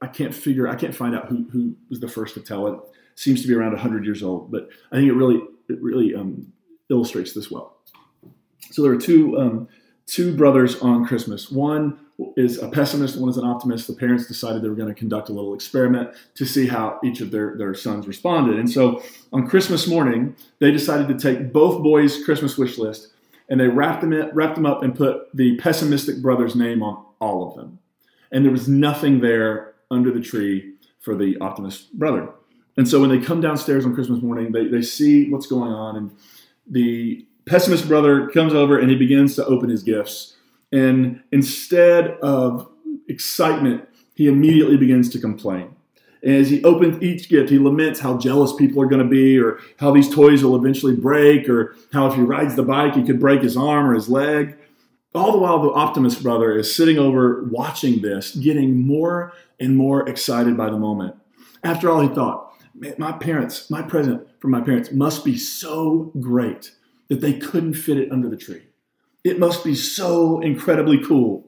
I 0.02 0.08
can't 0.08 0.34
figure, 0.34 0.68
I 0.68 0.76
can't 0.76 0.96
find 0.96 1.15
out 1.15 1.28
who, 1.28 1.48
who 1.52 1.76
was 1.89 2.00
the 2.00 2.08
first 2.08 2.34
to 2.36 2.42
tell 2.42 2.68
it. 2.68 2.80
Seems 3.19 3.41
to 3.41 3.47
be 3.47 3.53
around 3.53 3.73
100 3.73 4.05
years 4.05 4.23
old, 4.23 4.51
but 4.51 4.69
I 4.91 4.95
think 4.95 5.10
it 5.10 5.13
really, 5.13 5.41
it 5.67 5.82
really 5.82 6.15
um, 6.15 6.51
illustrates 6.89 7.34
this 7.34 7.51
well. 7.51 7.77
So 8.71 8.82
there 8.82 8.91
are 8.91 8.97
two 8.97 9.38
um, 9.38 9.67
two 10.10 10.36
brothers 10.36 10.79
on 10.82 11.05
Christmas. 11.05 11.51
One 11.51 11.99
is 12.36 12.58
a 12.62 12.67
pessimist, 12.67 13.19
one 13.19 13.29
is 13.29 13.38
an 13.38 13.45
optimist. 13.45 13.88
The 13.88 13.93
parents 13.93 14.25
decided 14.25 14.62
they 14.62 14.69
were 14.69 14.75
going 14.75 14.93
to 14.93 14.99
conduct 14.99 15.29
a 15.29 15.34
little 15.34 15.53
experiment 15.53 16.10
to 16.36 16.45
see 16.45 16.67
how 16.67 16.99
each 17.03 17.21
of 17.21 17.29
their, 17.29 17.55
their 17.58 17.75
sons 17.75 18.08
responded. 18.08 18.58
And 18.58 18.69
so 18.69 19.03
on 19.32 19.47
Christmas 19.47 19.88
morning, 19.88 20.36
they 20.58 20.71
decided 20.71 21.08
to 21.10 21.19
take 21.19 21.53
both 21.53 21.84
boys' 21.84 22.23
Christmas 22.25 22.58
wish 22.58 22.77
list 22.77 23.12
and 23.49 23.60
they 23.60 23.67
wrapped 23.67 24.01
them, 24.01 24.12
in, 24.12 24.29
wrapped 24.34 24.55
them 24.55 24.65
up 24.65 24.82
and 24.82 24.95
put 24.95 25.27
the 25.36 25.58
pessimistic 25.58 26.21
brother's 26.21 26.55
name 26.55 26.82
on 26.82 27.05
all 27.21 27.47
of 27.47 27.55
them. 27.55 27.79
And 28.32 28.43
there 28.43 28.51
was 28.51 28.67
nothing 28.67 29.21
there 29.21 29.75
under 29.91 30.12
the 30.12 30.21
tree 30.21 30.73
for 30.99 31.15
the 31.15 31.38
optimist 31.39 31.93
brother. 31.93 32.29
And 32.80 32.88
so 32.88 33.02
when 33.02 33.10
they 33.10 33.20
come 33.20 33.42
downstairs 33.42 33.86
on 33.86 33.94
Christmas 33.94 34.22
morning, 34.22 34.54
they, 34.54 34.65
they 34.65 34.82
see 34.82 35.30
what's 35.30 35.48
going 35.48 35.74
on. 35.74 35.98
And 35.98 36.12
the 36.65 37.28
pessimist 37.46 37.89
brother 37.89 38.30
comes 38.30 38.54
over 38.54 38.80
and 38.80 38.89
he 38.89 38.96
begins 38.96 39.36
to 39.36 39.46
open 39.46 39.70
his 39.70 39.84
gifts. 39.84 40.38
And 40.72 41.22
instead 41.34 42.12
of 42.22 42.72
excitement, 43.10 43.86
he 44.15 44.30
immediately 44.30 44.78
begins 44.78 45.10
to 45.10 45.20
complain. 45.20 45.76
And 46.24 46.36
as 46.36 46.50
he 46.50 46.63
opens 46.63 47.04
each 47.04 47.28
gift, 47.28 47.50
he 47.50 47.60
laments 47.60 48.00
how 48.00 48.18
jealous 48.18 48.54
people 48.54 48.82
are 48.82 48.88
going 48.88 49.04
to 49.04 49.10
be, 49.10 49.38
or 49.38 49.60
how 49.76 49.92
these 49.92 50.10
toys 50.10 50.42
will 50.42 50.56
eventually 50.56 50.96
break, 50.96 51.50
or 51.50 51.76
how 51.92 52.08
if 52.08 52.15
he 52.15 52.22
rides 52.22 52.56
the 52.56 52.63
bike, 52.63 52.96
he 52.96 53.04
could 53.04 53.20
break 53.20 53.42
his 53.42 53.58
arm 53.58 53.89
or 53.89 53.94
his 53.94 54.08
leg. 54.08 54.56
All 55.13 55.34
the 55.34 55.38
while, 55.38 55.62
the 55.62 55.72
optimist 55.72 56.24
brother 56.24 56.58
is 56.58 56.74
sitting 56.74 56.98
over 56.98 57.44
watching 57.44 58.02
this, 58.02 58.34
getting 58.38 58.88
more 58.88 59.34
and 59.60 59.76
more 59.76 60.08
excited 60.08 60.56
by 60.56 60.70
the 60.70 60.80
moment. 60.80 61.18
After 61.62 61.89
all, 61.89 62.00
he 62.00 62.08
thought, 62.15 62.48
my 62.97 63.12
parents, 63.13 63.69
my 63.69 63.82
present 63.82 64.27
from 64.39 64.51
my 64.51 64.62
parents 64.62 64.91
must 64.91 65.25
be 65.25 65.38
so 65.38 66.12
great 66.19 66.71
that 67.10 67.21
they 67.21 67.34
couldn't 67.34 67.73
fit 67.73 67.97
it 67.97 68.12
under 68.12 68.29
the 68.29 68.38
tree. 68.38 68.63
It 69.23 69.39
must 69.39 69.63
be 69.63 69.75
so 69.75 70.39
incredibly 70.39 71.03
cool. 71.03 71.45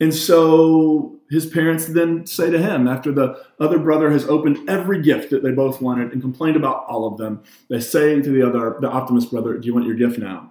And 0.00 0.12
so 0.14 1.18
his 1.30 1.46
parents 1.46 1.86
then 1.86 2.26
say 2.26 2.50
to 2.50 2.58
him, 2.58 2.86
after 2.86 3.12
the 3.12 3.42
other 3.58 3.78
brother 3.78 4.10
has 4.10 4.26
opened 4.26 4.68
every 4.68 5.02
gift 5.02 5.30
that 5.30 5.42
they 5.42 5.52
both 5.52 5.80
wanted 5.80 6.12
and 6.12 6.20
complained 6.20 6.56
about 6.56 6.84
all 6.88 7.06
of 7.06 7.18
them, 7.18 7.42
they 7.68 7.80
say 7.80 8.20
to 8.20 8.30
the 8.30 8.46
other, 8.46 8.76
the 8.80 8.90
optimist 8.90 9.30
brother, 9.30 9.56
Do 9.56 9.66
you 9.66 9.74
want 9.74 9.86
your 9.86 9.96
gift 9.96 10.18
now? 10.18 10.50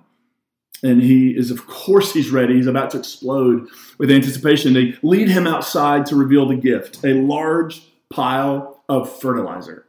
And 0.83 1.01
he 1.01 1.35
is, 1.35 1.51
of 1.51 1.67
course, 1.67 2.13
he's 2.13 2.31
ready. 2.31 2.55
He's 2.55 2.67
about 2.67 2.91
to 2.91 2.99
explode 2.99 3.67
with 3.97 4.11
anticipation. 4.11 4.73
They 4.73 4.97
lead 5.03 5.29
him 5.29 5.47
outside 5.47 6.05
to 6.07 6.15
reveal 6.15 6.47
the 6.47 6.55
gift 6.55 7.03
a 7.03 7.13
large 7.13 7.81
pile 8.09 8.74
of 8.89 9.19
fertilizer. 9.19 9.85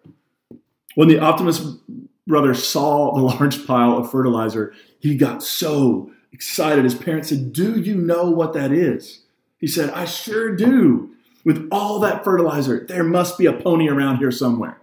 When 0.94 1.09
the 1.09 1.18
optimist 1.18 1.78
brother 2.26 2.54
saw 2.54 3.14
the 3.14 3.22
large 3.22 3.66
pile 3.66 3.96
of 3.96 4.11
fertilizer, 4.11 4.74
he 4.98 5.16
got 5.16 5.42
so 5.42 6.11
excited. 6.32 6.85
His 6.85 6.94
parents 6.94 7.28
said, 7.28 7.52
Do 7.52 7.80
you 7.80 7.94
know 7.94 8.30
what 8.30 8.52
that 8.54 8.72
is? 8.72 9.22
He 9.59 9.66
said, 9.66 9.90
I 9.90 10.04
sure 10.04 10.54
do. 10.54 11.11
With 11.44 11.68
all 11.70 12.00
that 12.00 12.24
fertilizer, 12.24 12.85
there 12.88 13.04
must 13.04 13.38
be 13.38 13.46
a 13.46 13.52
pony 13.52 13.88
around 13.88 14.16
here 14.16 14.32
somewhere. 14.32 14.80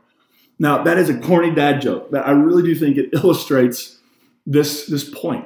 Now, 0.59 0.81
that 0.83 0.97
is 0.97 1.09
a 1.09 1.19
corny 1.19 1.53
dad 1.53 1.81
joke, 1.81 2.09
but 2.09 2.25
I 2.25 2.31
really 2.31 2.63
do 2.63 2.73
think 2.73 2.95
it 2.95 3.09
illustrates 3.13 3.99
this, 4.45 4.85
this 4.85 5.09
point 5.09 5.45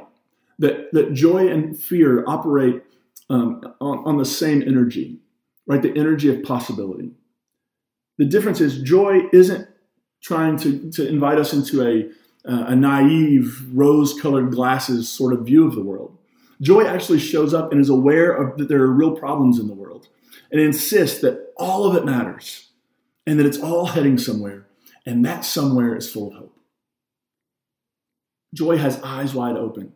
that, 0.59 0.91
that 0.93 1.13
joy 1.13 1.47
and 1.47 1.77
fear 1.77 2.23
operate 2.27 2.83
um, 3.29 3.61
on, 3.81 3.99
on 3.99 4.17
the 4.17 4.25
same 4.25 4.61
energy, 4.61 5.17
right? 5.65 5.81
The 5.81 5.97
energy 5.97 6.29
of 6.29 6.43
possibility. 6.43 7.11
The 8.17 8.25
difference 8.25 8.61
is 8.61 8.81
joy 8.81 9.21
isn't 9.31 9.67
trying 10.21 10.57
to, 10.57 10.89
to 10.91 11.07
invite 11.07 11.37
us 11.37 11.53
into 11.53 11.83
a, 11.83 12.09
uh, 12.49 12.65
a 12.67 12.75
naive, 12.75 13.67
rose 13.71 14.19
colored 14.19 14.51
glasses 14.51 15.09
sort 15.09 15.33
of 15.33 15.45
view 15.45 15.67
of 15.67 15.75
the 15.75 15.83
world. 15.83 16.17
Joy 16.61 16.85
actually 16.85 17.19
shows 17.19 17.53
up 17.53 17.71
and 17.71 17.79
is 17.79 17.89
aware 17.89 18.31
of 18.31 18.57
that 18.57 18.67
there 18.67 18.81
are 18.81 18.91
real 18.91 19.15
problems 19.15 19.59
in 19.59 19.67
the 19.67 19.75
world 19.75 20.07
and 20.51 20.59
insists 20.59 21.21
that 21.21 21.53
all 21.57 21.85
of 21.85 21.95
it 21.95 22.05
matters 22.05 22.69
and 23.27 23.39
that 23.39 23.45
it's 23.45 23.59
all 23.59 23.87
heading 23.87 24.17
somewhere, 24.17 24.65
and 25.05 25.23
that 25.25 25.43
somewhere 25.43 25.95
is 25.95 26.09
full 26.09 26.27
of 26.27 26.33
hope. 26.33 26.57
Joy 28.53 28.77
has 28.77 29.01
eyes 29.03 29.33
wide 29.33 29.57
open 29.57 29.91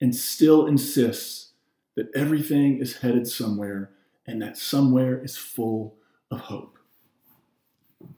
and 0.00 0.14
still 0.14 0.66
insists 0.66 1.52
that 1.96 2.06
everything 2.14 2.78
is 2.78 2.98
headed 2.98 3.26
somewhere 3.26 3.90
and 4.26 4.40
that 4.40 4.56
somewhere 4.56 5.22
is 5.22 5.36
full 5.36 5.96
of 6.30 6.40
hope. 6.40 6.75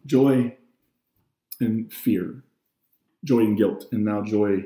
Joy 0.07 0.57
and 1.61 1.93
fear, 1.93 2.43
joy 3.25 3.41
and 3.41 3.57
guilt, 3.57 3.87
and 3.93 4.05
now 4.05 4.23
joy 4.23 4.65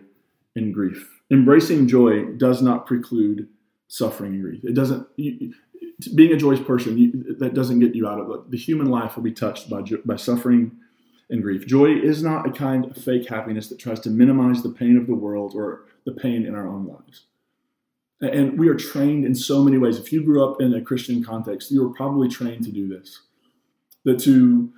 and 0.55 0.75
grief. 0.75 1.09
Embracing 1.31 1.89
joy 1.89 2.27
does 2.33 2.61
not 2.61 2.87
preclude 2.87 3.49
suffering 3.89 4.35
and 4.35 4.43
grief. 4.43 4.65
It 4.65 4.75
doesn't. 4.75 5.07
You, 5.17 5.55
being 6.15 6.33
a 6.33 6.37
joyous 6.37 6.61
person 6.61 6.99
you, 6.99 7.37
that 7.39 7.55
doesn't 7.55 7.81
get 7.81 7.95
you 7.95 8.09
out 8.09 8.21
of 8.21 8.31
it. 8.31 8.51
The 8.51 8.59
human 8.59 8.89
life 8.89 9.17
will 9.17 9.23
be 9.23 9.33
touched 9.33 9.71
by 9.71 9.83
by 10.05 10.17
suffering 10.17 10.73
and 11.31 11.43
grief. 11.43 11.67
Joy 11.67 11.95
is 11.95 12.23
not 12.23 12.47
a 12.47 12.53
kind 12.53 12.85
of 12.85 12.97
fake 12.97 13.29
happiness 13.29 13.69
that 13.69 13.79
tries 13.79 14.01
to 14.01 14.11
minimize 14.11 14.63
the 14.63 14.71
pain 14.71 14.97
of 14.97 15.07
the 15.07 15.15
world 15.15 15.55
or 15.55 15.87
the 16.05 16.13
pain 16.13 16.45
in 16.45 16.55
our 16.55 16.69
own 16.69 16.87
lives. 16.87 17.25
And 18.21 18.59
we 18.59 18.69
are 18.69 18.75
trained 18.75 19.25
in 19.25 19.35
so 19.35 19.65
many 19.65 19.79
ways. 19.79 19.99
If 19.99 20.13
you 20.13 20.23
grew 20.23 20.45
up 20.45 20.61
in 20.61 20.75
a 20.75 20.81
Christian 20.81 21.25
context, 21.25 21.71
you 21.71 21.83
were 21.83 21.95
probably 21.95 22.29
trained 22.29 22.65
to 22.67 22.71
do 22.71 22.87
this. 22.87 23.23
That 24.05 24.21
to 24.21 24.73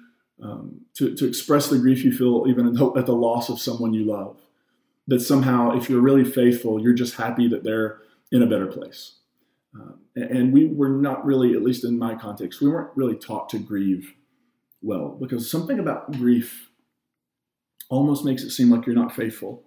um, 0.45 0.83
to, 0.95 1.15
to 1.17 1.27
express 1.27 1.69
the 1.69 1.79
grief 1.79 2.05
you 2.05 2.13
feel 2.13 2.45
even 2.47 2.69
at 2.69 3.07
the 3.07 3.15
loss 3.15 3.49
of 3.49 3.59
someone 3.59 3.95
you 3.95 4.05
love. 4.05 4.41
That 5.07 5.21
somehow, 5.21 5.77
if 5.77 5.91
you're 5.91 6.01
really 6.01 6.25
faithful, 6.25 6.81
you're 6.81 6.95
just 6.95 7.17
happy 7.17 7.49
that 7.49 7.65
they're 7.65 7.99
in 8.31 8.43
a 8.43 8.47
better 8.47 8.67
place. 8.67 9.17
Um, 9.75 9.99
and 10.15 10.53
we 10.53 10.67
were 10.67 10.89
not 10.89 11.25
really, 11.25 11.55
at 11.55 11.63
least 11.63 11.85
in 11.85 11.99
my 11.99 12.15
context, 12.15 12.61
we 12.61 12.69
weren't 12.69 12.91
really 12.95 13.17
taught 13.17 13.49
to 13.51 13.59
grieve 13.59 14.15
well 14.83 15.17
because 15.21 15.51
something 15.51 15.79
about 15.79 16.13
grief 16.13 16.69
almost 17.91 18.25
makes 18.25 18.43
it 18.43 18.51
seem 18.51 18.71
like 18.71 18.87
you're 18.87 18.95
not 18.95 19.15
faithful. 19.15 19.63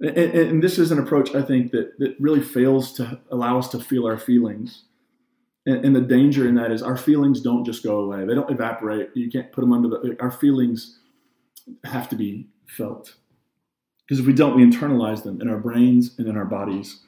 And, 0.00 0.16
and, 0.16 0.62
this 0.62 0.78
is 0.78 0.90
an 0.90 0.98
approach 0.98 1.34
I 1.34 1.40
think 1.40 1.72
that, 1.72 1.98
that 1.98 2.16
really 2.20 2.42
fails 2.42 2.92
to 2.94 3.18
allow 3.30 3.58
us 3.58 3.68
to 3.68 3.80
feel 3.80 4.06
our 4.06 4.18
feelings 4.18 4.82
and, 5.66 5.84
and, 5.84 5.96
the 5.96 6.00
danger 6.00 6.46
in 6.46 6.54
that 6.54 6.70
is 6.70 6.82
our 6.82 6.96
feelings 6.96 7.40
don't 7.40 7.64
just 7.64 7.82
go 7.82 8.00
away. 8.00 8.24
They 8.24 8.34
don't 8.34 8.50
evaporate. 8.50 9.10
You 9.14 9.30
can't 9.30 9.50
put 9.52 9.62
them 9.62 9.72
under 9.72 9.88
the, 9.88 10.16
our 10.20 10.30
feelings 10.30 11.00
have 11.84 12.08
to 12.10 12.16
be 12.16 12.48
felt. 12.66 13.16
Because 14.06 14.20
if 14.20 14.26
we 14.26 14.32
don't, 14.32 14.56
we 14.56 14.64
internalize 14.64 15.24
them 15.24 15.40
in 15.40 15.48
our 15.48 15.58
brains 15.58 16.16
and 16.18 16.28
in 16.28 16.36
our 16.36 16.44
bodies 16.44 17.00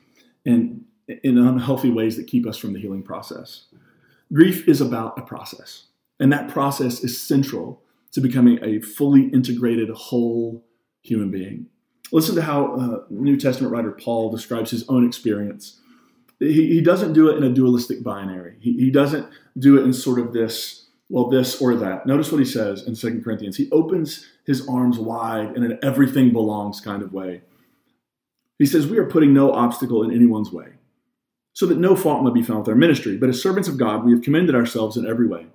and 0.45 0.85
in 1.23 1.39
unhealthy 1.39 1.91
ways 1.91 2.17
that 2.17 2.27
keep 2.27 2.47
us 2.47 2.57
from 2.57 2.73
the 2.73 2.81
healing 2.81 3.03
process. 3.03 3.67
Grief 4.33 4.69
is 4.69 4.81
about 4.81 5.19
a 5.19 5.23
process, 5.23 5.85
and 6.21 6.33
that 6.33 6.49
process 6.49 7.03
is 7.03 7.21
central 7.21 7.83
to 8.13 8.21
becoming 8.21 8.59
a 8.63 8.81
fully 8.81 9.29
integrated, 9.29 9.89
whole 9.91 10.65
human 11.03 11.31
being. 11.31 11.67
Listen 12.11 12.35
to 12.35 12.43
how 12.43 12.75
uh, 12.75 13.05
New 13.11 13.37
Testament 13.37 13.73
writer 13.73 13.93
Paul 13.93 14.31
describes 14.31 14.71
his 14.71 14.87
own 14.89 15.07
experience 15.07 15.81
he, 16.41 16.69
he 16.69 16.81
doesn't 16.81 17.13
do 17.13 17.29
it 17.29 17.37
in 17.37 17.45
a 17.45 17.51
dualistic 17.51 18.03
binary. 18.03 18.57
He, 18.61 18.73
he 18.75 18.91
doesn't 18.91 19.29
do 19.59 19.79
it 19.79 19.85
in 19.85 19.93
sort 19.93 20.19
of 20.19 20.33
this, 20.33 20.87
well, 21.09 21.29
this 21.29 21.61
or 21.61 21.75
that. 21.77 22.07
Notice 22.07 22.31
what 22.31 22.39
he 22.39 22.45
says 22.45 22.87
in 22.87 22.95
Second 22.95 23.25
Corinthians. 23.25 23.57
He 23.57 23.71
opens 23.71 24.27
his 24.47 24.67
arms 24.69 24.99
wide 24.99 25.57
in 25.57 25.65
an 25.65 25.79
everything 25.83 26.33
belongs 26.33 26.81
kind 26.81 27.03
of 27.03 27.13
way. 27.13 27.43
He 28.59 28.67
says, 28.67 28.87
We 28.87 28.99
are 28.99 29.09
putting 29.09 29.33
no 29.33 29.53
obstacle 29.53 30.03
in 30.03 30.13
anyone's 30.13 30.53
way, 30.53 30.69
so 31.53 31.67
that 31.67 31.79
no 31.79 31.97
fault 31.97 32.25
may 32.25 32.33
be 32.33 32.43
found 32.43 32.61
with 32.61 32.69
our 32.69 32.75
ministry. 32.75 33.17
But 33.17 33.29
as 33.29 33.43
servants 33.43 33.69
of 33.69 33.79
God, 33.79 34.05
we 34.05 34.13
have 34.13 34.23
commended 34.23 34.55
ourselves 34.55 34.97
in 34.97 35.07
every 35.07 35.27
way, 35.27 35.47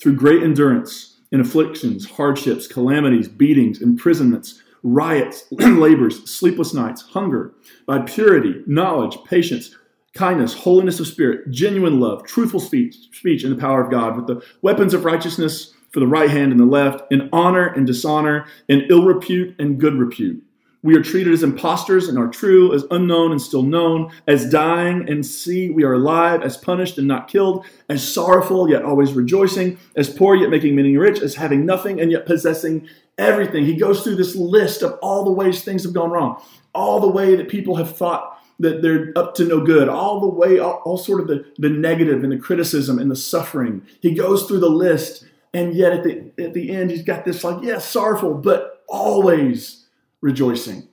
through 0.00 0.16
great 0.16 0.42
endurance 0.42 1.20
in 1.30 1.40
afflictions, 1.40 2.10
hardships, 2.10 2.66
calamities, 2.66 3.26
beatings, 3.26 3.80
imprisonments, 3.80 4.60
riots, 4.82 5.46
labors, 5.50 6.28
sleepless 6.30 6.74
nights, 6.74 7.02
hunger, 7.02 7.54
by 7.86 8.00
purity, 8.00 8.62
knowledge, 8.66 9.16
patience 9.24 9.74
kindness, 10.14 10.54
holiness 10.54 11.00
of 11.00 11.06
spirit, 11.06 11.50
genuine 11.50 11.98
love, 11.98 12.24
truthful 12.24 12.60
speech, 12.60 12.96
speech 13.12 13.44
and 13.44 13.56
the 13.56 13.60
power 13.60 13.82
of 13.82 13.90
God, 13.90 14.16
with 14.16 14.26
the 14.26 14.44
weapons 14.60 14.94
of 14.94 15.04
righteousness 15.04 15.72
for 15.90 16.00
the 16.00 16.06
right 16.06 16.30
hand 16.30 16.52
and 16.52 16.60
the 16.60 16.66
left, 16.66 17.10
in 17.10 17.28
honor 17.32 17.66
and 17.66 17.86
dishonor, 17.86 18.46
in 18.68 18.86
ill 18.90 19.04
repute 19.04 19.54
and 19.58 19.78
good 19.78 19.94
repute. 19.94 20.42
We 20.84 20.96
are 20.96 21.02
treated 21.02 21.32
as 21.32 21.44
impostors 21.44 22.08
and 22.08 22.18
are 22.18 22.28
true, 22.28 22.74
as 22.74 22.84
unknown 22.90 23.30
and 23.30 23.40
still 23.40 23.62
known, 23.62 24.10
as 24.26 24.50
dying 24.50 25.08
and 25.08 25.24
see 25.24 25.70
we 25.70 25.84
are 25.84 25.92
alive, 25.92 26.42
as 26.42 26.56
punished 26.56 26.98
and 26.98 27.06
not 27.06 27.28
killed, 27.28 27.64
as 27.88 28.06
sorrowful 28.06 28.68
yet 28.68 28.82
always 28.82 29.12
rejoicing, 29.12 29.78
as 29.94 30.10
poor 30.10 30.34
yet 30.34 30.50
making 30.50 30.74
many 30.74 30.96
rich, 30.96 31.20
as 31.20 31.36
having 31.36 31.64
nothing 31.64 32.00
and 32.00 32.10
yet 32.10 32.26
possessing 32.26 32.88
everything. 33.16 33.64
He 33.64 33.76
goes 33.76 34.02
through 34.02 34.16
this 34.16 34.34
list 34.34 34.82
of 34.82 34.98
all 35.02 35.24
the 35.24 35.30
ways 35.30 35.62
things 35.62 35.84
have 35.84 35.92
gone 35.92 36.10
wrong, 36.10 36.42
all 36.74 36.98
the 36.98 37.08
way 37.08 37.36
that 37.36 37.48
people 37.48 37.76
have 37.76 37.96
thought 37.96 38.31
that 38.62 38.80
they're 38.80 39.12
up 39.16 39.34
to 39.34 39.44
no 39.44 39.60
good, 39.60 39.88
all 39.88 40.20
the 40.20 40.26
way, 40.26 40.58
all, 40.58 40.80
all 40.84 40.96
sort 40.96 41.20
of 41.20 41.26
the, 41.26 41.44
the 41.58 41.68
negative 41.68 42.22
and 42.22 42.32
the 42.32 42.38
criticism 42.38 42.98
and 42.98 43.10
the 43.10 43.16
suffering. 43.16 43.82
He 44.00 44.14
goes 44.14 44.44
through 44.44 44.60
the 44.60 44.70
list, 44.70 45.24
and 45.52 45.74
yet 45.74 45.92
at 45.92 46.04
the, 46.04 46.32
at 46.42 46.54
the 46.54 46.70
end, 46.70 46.90
he's 46.90 47.02
got 47.02 47.24
this 47.24 47.44
like, 47.44 47.62
yes, 47.62 47.68
yeah, 47.68 47.78
sorrowful, 47.78 48.34
but 48.34 48.82
always 48.88 49.86
rejoicing. 50.20 50.88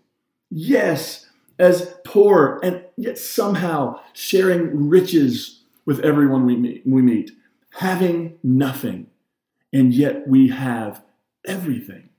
Yes, 0.49 1.27
as 1.59 1.93
poor 2.05 2.59
and 2.63 2.83
yet 2.97 3.17
somehow 3.17 3.99
sharing 4.13 4.89
riches 4.89 5.61
with 5.85 5.99
everyone 5.99 6.45
we 6.45 6.55
meet, 6.55 6.81
we 6.85 7.01
meet, 7.01 7.31
having 7.73 8.37
nothing, 8.43 9.07
and 9.71 9.93
yet 9.93 10.27
we 10.27 10.49
have 10.49 11.03
everything. 11.45 12.09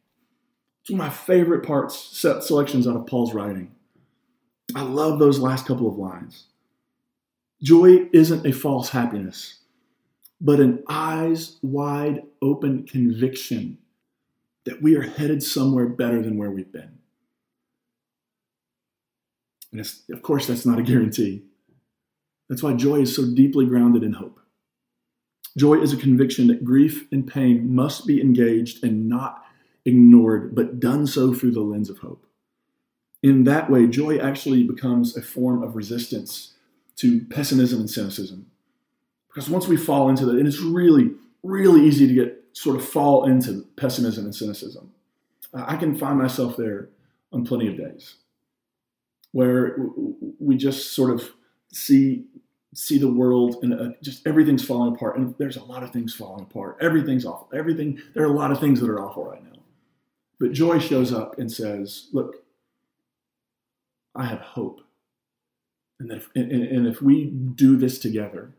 It's 0.83 0.91
one 0.91 1.01
of 1.01 1.07
my 1.07 1.13
favorite 1.13 1.67
parts, 1.67 1.97
selections 1.97 2.87
out 2.87 2.97
of 2.97 3.07
Paul's 3.07 3.35
writing. 3.35 3.75
I 4.75 4.83
love 4.83 5.19
those 5.19 5.39
last 5.39 5.67
couple 5.67 5.89
of 5.89 5.97
lines. 5.97 6.47
Joy 7.63 8.09
isn't 8.13 8.47
a 8.47 8.53
false 8.53 8.89
happiness, 8.91 9.61
but 10.41 10.61
an 10.61 10.83
eyes 10.89 11.59
wide 11.63 12.23
open 12.41 12.87
conviction 12.87 13.79
that 14.65 14.83
we 14.83 14.97
are 14.97 15.03
headed 15.03 15.43
somewhere 15.43 15.87
better 15.87 16.23
than 16.23 16.37
where 16.37 16.51
we've 16.51 16.73
been. 16.73 16.99
And 19.73 19.89
of 20.11 20.23
course, 20.23 20.47
that's 20.47 20.67
not 20.67 20.79
a 20.79 20.83
guarantee. 20.83 21.43
That's 22.49 22.63
why 22.63 22.75
joy 22.75 23.03
is 23.03 23.15
so 23.15 23.25
deeply 23.33 23.67
grounded 23.67 24.03
in 24.03 24.13
hope. 24.13 24.41
Joy 25.57 25.81
is 25.81 25.93
a 25.93 25.97
conviction 25.97 26.47
that 26.49 26.65
grief 26.65 27.07
and 27.13 27.27
pain 27.27 27.75
must 27.75 28.07
be 28.07 28.21
engaged 28.21 28.85
and 28.85 29.09
not 29.09 29.45
ignored, 29.85 30.55
but 30.55 30.81
done 30.81 31.07
so 31.07 31.35
through 31.35 31.53
the 31.53 31.61
lens 31.61 31.91
of 31.91 31.99
hope. 31.99 32.27
In 33.23 33.45
that 33.45 33.71
way, 33.71 33.87
joy 33.87 34.19
actually 34.19 34.65
becomes 34.65 35.17
a 35.17 35.23
form 35.23 35.63
of 35.63 35.77
resistance 35.77 36.55
to 36.97 37.25
pessimism 37.27 37.81
and 37.81 37.91
cynicism. 37.91 38.47
Because 39.29 39.49
once 39.49 39.69
we 39.69 39.77
fall 39.77 40.09
into 40.09 40.25
that, 40.27 40.37
and 40.37 40.49
it's 40.49 40.61
really, 40.61 41.13
really 41.43 41.87
easy 41.87 42.07
to 42.07 42.15
get 42.15 42.41
sort 42.53 42.77
of 42.77 42.85
fall 42.85 43.25
into 43.27 43.67
pessimism 43.77 44.25
and 44.25 44.35
cynicism. 44.35 44.93
I 45.53 45.77
can 45.77 45.97
find 45.97 46.19
myself 46.19 46.57
there 46.57 46.89
on 47.33 47.45
plenty 47.45 47.69
of 47.69 47.77
days 47.77 48.17
where 49.33 49.77
we 50.39 50.57
just 50.57 50.93
sort 50.93 51.11
of 51.11 51.31
see 51.73 52.25
see 52.73 52.99
the 52.99 53.13
world 53.13 53.57
and 53.63 53.75
uh, 53.75 53.89
just 54.01 54.25
everything's 54.27 54.65
falling 54.65 54.95
apart 54.95 55.17
and 55.17 55.35
there's 55.39 55.57
a 55.57 55.65
lot 55.65 55.83
of 55.83 55.91
things 55.93 56.15
falling 56.15 56.43
apart 56.43 56.77
everything's 56.81 57.25
awful 57.25 57.49
everything 57.53 58.01
there 58.15 58.23
are 58.23 58.33
a 58.33 58.37
lot 58.37 58.53
of 58.53 58.61
things 58.61 58.81
that 58.81 58.89
are 58.89 59.01
awful 59.01 59.25
right 59.25 59.43
now 59.45 59.59
but 60.39 60.53
joy 60.53 60.79
shows 60.79 61.13
up 61.13 61.39
and 61.39 61.51
says 61.51 62.09
look 62.13 62.40
i 64.15 64.25
have 64.25 64.41
hope 64.41 64.81
and 65.99 66.11
if, 66.13 66.31
and, 66.35 66.51
and 66.51 66.87
if 66.87 67.03
we 67.03 67.27
do 67.27 67.77
this 67.77 67.99
together 67.99 68.55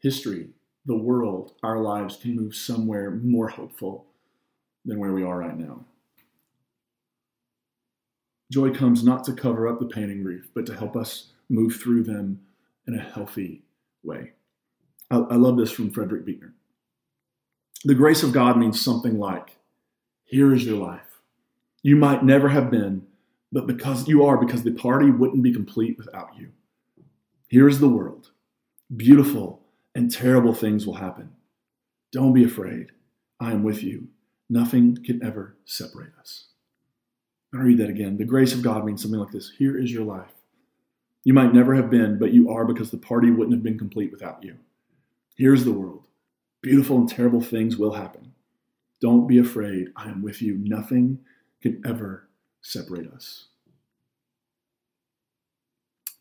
history 0.00 0.50
the 0.86 0.96
world 0.96 1.52
our 1.62 1.80
lives 1.80 2.16
can 2.16 2.36
move 2.36 2.54
somewhere 2.54 3.10
more 3.10 3.48
hopeful 3.48 4.06
than 4.84 4.98
where 4.98 5.12
we 5.12 5.22
are 5.22 5.38
right 5.38 5.58
now 5.58 5.84
Joy 8.54 8.72
comes 8.72 9.02
not 9.02 9.24
to 9.24 9.32
cover 9.32 9.66
up 9.66 9.80
the 9.80 9.86
pain 9.86 10.10
and 10.10 10.22
grief, 10.22 10.48
but 10.54 10.64
to 10.66 10.76
help 10.76 10.96
us 10.96 11.32
move 11.48 11.74
through 11.74 12.04
them 12.04 12.40
in 12.86 12.94
a 12.94 13.02
healthy 13.02 13.62
way. 14.04 14.32
I, 15.10 15.16
I 15.16 15.34
love 15.34 15.56
this 15.56 15.72
from 15.72 15.90
Frederick 15.90 16.24
Buechner. 16.24 16.54
The 17.84 17.94
grace 17.94 18.22
of 18.22 18.32
God 18.32 18.56
means 18.56 18.80
something 18.80 19.18
like, 19.18 19.56
here 20.24 20.54
is 20.54 20.64
your 20.64 20.76
life. 20.76 21.20
You 21.82 21.96
might 21.96 22.24
never 22.24 22.48
have 22.48 22.70
been, 22.70 23.06
but 23.54 23.68
because 23.68 24.08
you 24.08 24.24
are, 24.24 24.36
because 24.36 24.64
the 24.64 24.72
party 24.72 25.10
wouldn't 25.10 25.44
be 25.44 25.52
complete 25.52 25.96
without 25.96 26.30
you. 26.36 26.50
Here 27.46 27.68
is 27.68 27.78
the 27.78 27.88
world. 27.88 28.32
Beautiful 28.96 29.62
and 29.94 30.10
terrible 30.10 30.52
things 30.52 30.84
will 30.84 30.94
happen. 30.94 31.30
Don't 32.10 32.32
be 32.32 32.42
afraid. 32.42 32.90
I 33.38 33.52
am 33.52 33.62
with 33.62 33.84
you. 33.84 34.08
Nothing 34.50 34.98
can 35.04 35.24
ever 35.24 35.56
separate 35.64 36.10
us. 36.18 36.46
I 37.54 37.58
read 37.58 37.78
that 37.78 37.90
again. 37.90 38.16
The 38.16 38.24
grace 38.24 38.52
of 38.52 38.62
God 38.62 38.84
means 38.84 39.00
something 39.00 39.20
like 39.20 39.30
this 39.30 39.52
Here 39.56 39.78
is 39.78 39.92
your 39.92 40.04
life. 40.04 40.32
You 41.22 41.32
might 41.32 41.54
never 41.54 41.76
have 41.76 41.90
been, 41.90 42.18
but 42.18 42.32
you 42.32 42.50
are 42.50 42.64
because 42.64 42.90
the 42.90 42.98
party 42.98 43.30
wouldn't 43.30 43.54
have 43.54 43.62
been 43.62 43.78
complete 43.78 44.10
without 44.10 44.42
you. 44.42 44.56
Here's 45.36 45.64
the 45.64 45.72
world. 45.72 46.08
Beautiful 46.60 46.96
and 46.96 47.08
terrible 47.08 47.40
things 47.40 47.76
will 47.76 47.92
happen. 47.92 48.32
Don't 49.00 49.28
be 49.28 49.38
afraid. 49.38 49.90
I 49.94 50.08
am 50.08 50.22
with 50.22 50.42
you. 50.42 50.56
Nothing 50.58 51.20
can 51.62 51.80
ever 51.86 52.28
separate 52.64 53.12
us. 53.12 53.46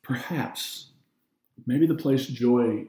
Perhaps, 0.03 0.91
maybe 1.65 1.87
the 1.87 1.95
place 1.95 2.27
joy 2.27 2.85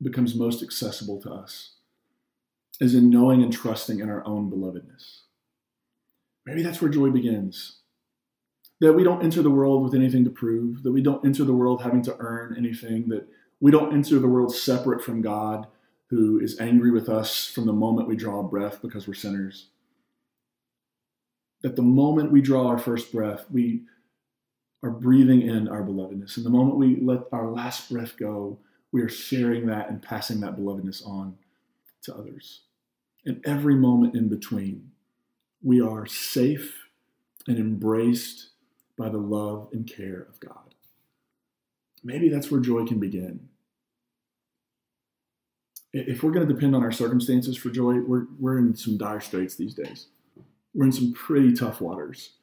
becomes 0.00 0.34
most 0.34 0.62
accessible 0.62 1.20
to 1.22 1.32
us 1.32 1.72
is 2.80 2.94
in 2.94 3.10
knowing 3.10 3.42
and 3.42 3.52
trusting 3.52 3.98
in 3.98 4.08
our 4.08 4.24
own 4.24 4.50
belovedness. 4.50 5.22
Maybe 6.46 6.62
that's 6.62 6.80
where 6.80 6.90
joy 6.90 7.10
begins. 7.10 7.78
That 8.80 8.92
we 8.92 9.02
don't 9.02 9.24
enter 9.24 9.42
the 9.42 9.50
world 9.50 9.82
with 9.82 9.94
anything 9.94 10.22
to 10.24 10.30
prove, 10.30 10.84
that 10.84 10.92
we 10.92 11.02
don't 11.02 11.24
enter 11.24 11.42
the 11.44 11.54
world 11.54 11.82
having 11.82 12.02
to 12.02 12.16
earn 12.20 12.54
anything, 12.56 13.08
that 13.08 13.26
we 13.58 13.72
don't 13.72 13.92
enter 13.92 14.20
the 14.20 14.28
world 14.28 14.54
separate 14.54 15.02
from 15.02 15.20
God, 15.20 15.66
who 16.10 16.38
is 16.38 16.60
angry 16.60 16.92
with 16.92 17.08
us 17.08 17.46
from 17.46 17.66
the 17.66 17.72
moment 17.72 18.06
we 18.06 18.14
draw 18.14 18.40
a 18.40 18.44
breath 18.44 18.80
because 18.80 19.08
we're 19.08 19.14
sinners. 19.14 19.70
That 21.62 21.76
the 21.76 21.82
moment 21.82 22.32
we 22.32 22.40
draw 22.40 22.66
our 22.66 22.78
first 22.78 23.12
breath, 23.12 23.46
we 23.50 23.82
are 24.82 24.90
breathing 24.90 25.42
in 25.42 25.68
our 25.68 25.82
belovedness. 25.82 26.36
And 26.36 26.46
the 26.46 26.50
moment 26.50 26.76
we 26.76 27.00
let 27.00 27.22
our 27.32 27.48
last 27.48 27.90
breath 27.90 28.16
go, 28.16 28.58
we 28.92 29.02
are 29.02 29.08
sharing 29.08 29.66
that 29.66 29.90
and 29.90 30.00
passing 30.00 30.40
that 30.40 30.56
belovedness 30.56 31.06
on 31.06 31.36
to 32.02 32.14
others. 32.14 32.60
And 33.24 33.44
every 33.44 33.74
moment 33.74 34.14
in 34.14 34.28
between, 34.28 34.92
we 35.62 35.80
are 35.80 36.06
safe 36.06 36.86
and 37.46 37.58
embraced 37.58 38.50
by 38.96 39.08
the 39.08 39.18
love 39.18 39.68
and 39.72 39.86
care 39.86 40.26
of 40.28 40.38
God. 40.40 40.74
Maybe 42.04 42.28
that's 42.28 42.50
where 42.50 42.60
joy 42.60 42.86
can 42.86 43.00
begin. 43.00 43.48
If 45.92 46.22
we're 46.22 46.30
going 46.30 46.46
to 46.46 46.52
depend 46.52 46.76
on 46.76 46.82
our 46.82 46.92
circumstances 46.92 47.56
for 47.56 47.70
joy, 47.70 47.94
we're, 48.00 48.26
we're 48.38 48.58
in 48.58 48.76
some 48.76 48.96
dire 48.96 49.20
straits 49.20 49.56
these 49.56 49.74
days. 49.74 50.06
We're 50.74 50.86
in 50.86 50.92
some 50.92 51.12
pretty 51.12 51.52
tough 51.52 51.80
waters. 51.80 52.34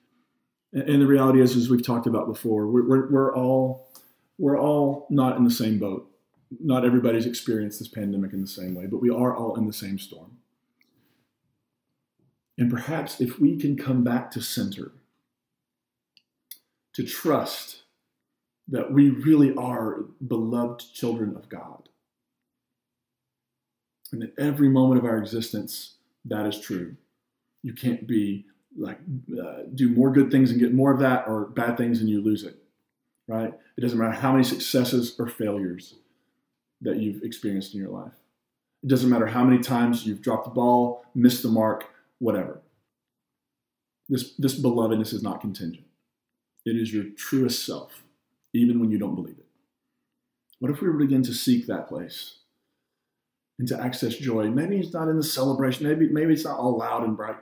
And 0.74 1.02
the 1.02 1.08
reality 1.08 1.42
is, 1.42 1.56
as 1.56 1.70
we've 1.70 1.86
talked 1.86 2.08
about 2.08 2.28
before, 2.28 2.68
we're, 2.68 3.10
we're, 3.10 3.36
all 3.36 3.90
we're 4.38 4.60
all 4.60 5.08
not 5.10 5.38
in 5.38 5.46
the 5.46 5.52
same 5.52 5.80
boat. 5.80 6.12
Not 6.60 6.86
everybody's 6.86 7.26
experienced 7.26 7.80
this 7.80 7.88
pandemic 7.88 8.34
in 8.34 8.42
the 8.42 8.48
same 8.48 8.76
way, 8.76 8.86
but 8.86 9.02
we 9.02 9.10
are 9.10 9.36
all 9.36 9.56
in 9.56 9.68
the 9.68 9.74
same 9.74 9.98
storm. 9.98 10.38
And 12.58 12.70
perhaps 12.70 13.22
if 13.22 13.40
we 13.40 13.58
can 13.58 13.78
come 13.78 14.04
back 14.04 14.32
to 14.32 14.42
center, 14.42 14.92
to 16.94 17.04
trust 17.04 17.84
that 18.68 18.92
we 18.92 19.10
really 19.10 19.54
are 19.56 20.06
beloved 20.26 20.94
children 20.94 21.36
of 21.36 21.50
God, 21.50 21.90
and 24.12 24.22
that 24.22 24.34
every 24.40 24.70
moment 24.70 25.00
of 25.00 25.06
our 25.06 25.18
existence, 25.18 25.96
that 26.24 26.46
is 26.46 26.60
true. 26.60 26.96
You 27.66 27.74
can't 27.74 28.06
be 28.06 28.46
like, 28.78 29.00
uh, 29.42 29.64
do 29.74 29.90
more 29.90 30.12
good 30.12 30.30
things 30.30 30.52
and 30.52 30.60
get 30.60 30.72
more 30.72 30.94
of 30.94 31.00
that, 31.00 31.28
or 31.28 31.48
bad 31.48 31.78
things 31.78 32.00
and 32.00 32.08
you 32.08 32.22
lose 32.22 32.44
it, 32.44 32.56
right? 33.28 33.52
It 33.76 33.82
doesn't 33.82 33.98
matter 33.98 34.12
how 34.12 34.34
many 34.34 34.44
successes 34.44 35.16
or 35.18 35.28
failures 35.28 35.96
that 36.82 36.98
you've 36.98 37.24
experienced 37.24 37.74
in 37.74 37.82
your 37.82 37.90
life. 37.90 38.14
It 38.84 38.90
doesn't 38.90 39.10
matter 39.10 39.26
how 39.26 39.44
many 39.44 39.64
times 39.64 40.06
you've 40.06 40.22
dropped 40.22 40.46
the 40.46 40.52
ball, 40.52 41.06
missed 41.16 41.42
the 41.42 41.50
mark, 41.50 41.86
whatever. 42.20 42.62
This, 44.10 44.36
this 44.38 44.62
belovedness 44.62 45.12
is 45.12 45.24
not 45.24 45.42
contingent. 45.42 45.88
It 46.68 46.76
is 46.76 46.94
your 46.94 47.06
truest 47.18 47.66
self, 47.66 48.04
even 48.54 48.80
when 48.80 48.92
you 48.92 49.00
don't 49.00 49.16
believe 49.16 49.40
it. 49.40 49.48
What 50.60 50.70
if 50.70 50.82
we 50.82 50.92
begin 50.92 51.24
to 51.24 51.34
seek 51.34 51.66
that 51.66 51.88
place 51.88 52.42
and 53.58 53.68
to 53.70 53.82
access 53.82 54.16
joy? 54.18 54.52
Maybe 54.52 54.78
it's 54.78 54.94
not 54.94 55.08
in 55.08 55.18
the 55.18 55.24
celebration. 55.24 55.88
Maybe, 55.88 56.10
maybe 56.10 56.34
it's 56.34 56.46
not 56.46 56.60
all 56.60 56.78
loud 56.78 57.04
and 57.04 57.18
bright. 57.18 57.38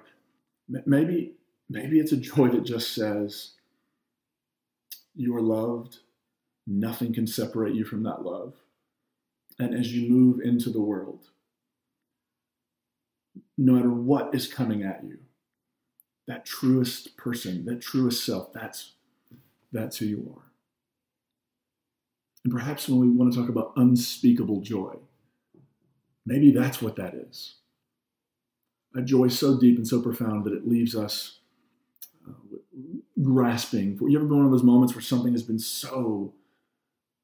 Maybe, 0.67 1.33
maybe 1.69 1.99
it's 1.99 2.11
a 2.11 2.17
joy 2.17 2.49
that 2.49 2.63
just 2.63 2.93
says, 2.93 3.51
You 5.15 5.35
are 5.35 5.41
loved. 5.41 5.99
Nothing 6.65 7.13
can 7.13 7.27
separate 7.27 7.75
you 7.75 7.83
from 7.83 8.03
that 8.03 8.23
love. 8.23 8.53
And 9.59 9.75
as 9.75 9.93
you 9.93 10.09
move 10.09 10.39
into 10.41 10.69
the 10.69 10.81
world, 10.81 11.27
no 13.57 13.73
matter 13.73 13.91
what 13.91 14.33
is 14.33 14.47
coming 14.47 14.83
at 14.83 15.03
you, 15.03 15.19
that 16.27 16.45
truest 16.45 17.17
person, 17.17 17.65
that 17.65 17.81
truest 17.81 18.25
self. 18.25 18.53
That's 18.53 18.93
that's 19.71 19.97
who 19.97 20.05
you 20.05 20.33
are. 20.35 20.51
And 22.43 22.53
perhaps 22.53 22.87
when 22.87 22.99
we 22.99 23.09
want 23.09 23.33
to 23.33 23.39
talk 23.39 23.49
about 23.49 23.73
unspeakable 23.75 24.61
joy, 24.61 24.95
maybe 26.25 26.51
that's 26.51 26.81
what 26.81 26.95
that 26.97 27.13
is. 27.13 27.55
A 28.95 29.01
joy 29.01 29.27
so 29.27 29.59
deep 29.59 29.77
and 29.77 29.87
so 29.87 30.01
profound 30.01 30.45
that 30.45 30.53
it 30.53 30.67
leaves 30.67 30.95
us 30.95 31.39
uh, 32.27 32.33
grasping. 33.21 33.97
You 34.01 34.17
ever 34.17 34.27
been 34.27 34.37
one 34.37 34.45
of 34.45 34.51
those 34.51 34.63
moments 34.63 34.93
where 34.93 35.01
something 35.01 35.33
has 35.33 35.43
been 35.43 35.59
so 35.59 36.33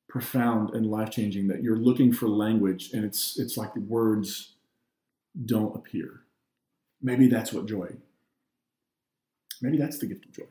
profound 0.08 0.72
and 0.72 0.88
life 0.88 1.12
changing 1.12 1.48
that 1.48 1.62
you're 1.62 1.78
looking 1.78 2.12
for 2.12 2.28
language 2.28 2.90
and 2.94 3.06
it's 3.06 3.38
it's 3.40 3.56
like 3.56 3.76
the 3.76 3.80
words 3.80 4.56
don't 5.46 5.76
appear. 5.76 6.22
Maybe 7.02 7.28
that's 7.28 7.54
what 7.54 7.68
joy. 7.68 7.96
Maybe 9.62 9.78
that's 9.78 10.00
the 10.00 10.08
gift 10.08 10.26
of 10.26 10.32
joy. 10.32 10.50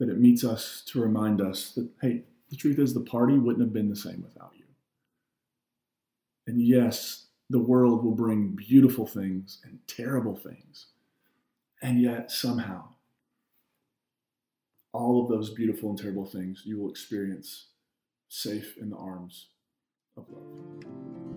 That 0.00 0.08
it 0.08 0.18
meets 0.18 0.44
us 0.44 0.82
to 0.86 1.00
remind 1.00 1.40
us 1.40 1.72
that 1.72 1.88
hey, 2.02 2.24
the 2.48 2.56
truth 2.56 2.78
is 2.78 2.92
the 2.92 3.00
party 3.00 3.38
wouldn't 3.38 3.64
have 3.64 3.72
been 3.72 3.88
the 3.88 3.96
same 3.96 4.22
without 4.22 4.52
you. 4.58 4.64
And 6.46 6.60
yes, 6.60 7.26
the 7.50 7.58
world 7.58 8.04
will 8.04 8.14
bring 8.14 8.48
beautiful 8.48 9.04
things 9.04 9.58
and 9.64 9.78
terrible 9.88 10.36
things. 10.36 10.86
And 11.82 12.00
yet 12.00 12.30
somehow 12.30 12.84
all 14.92 15.22
of 15.22 15.28
those 15.28 15.50
beautiful 15.50 15.90
and 15.90 15.98
terrible 15.98 16.26
things 16.26 16.62
you 16.64 16.78
will 16.78 16.90
experience 16.90 17.66
safe 18.28 18.76
in 18.80 18.88
the 18.90 18.96
arms 18.96 19.48
of 20.16 20.26
love. 20.30 21.29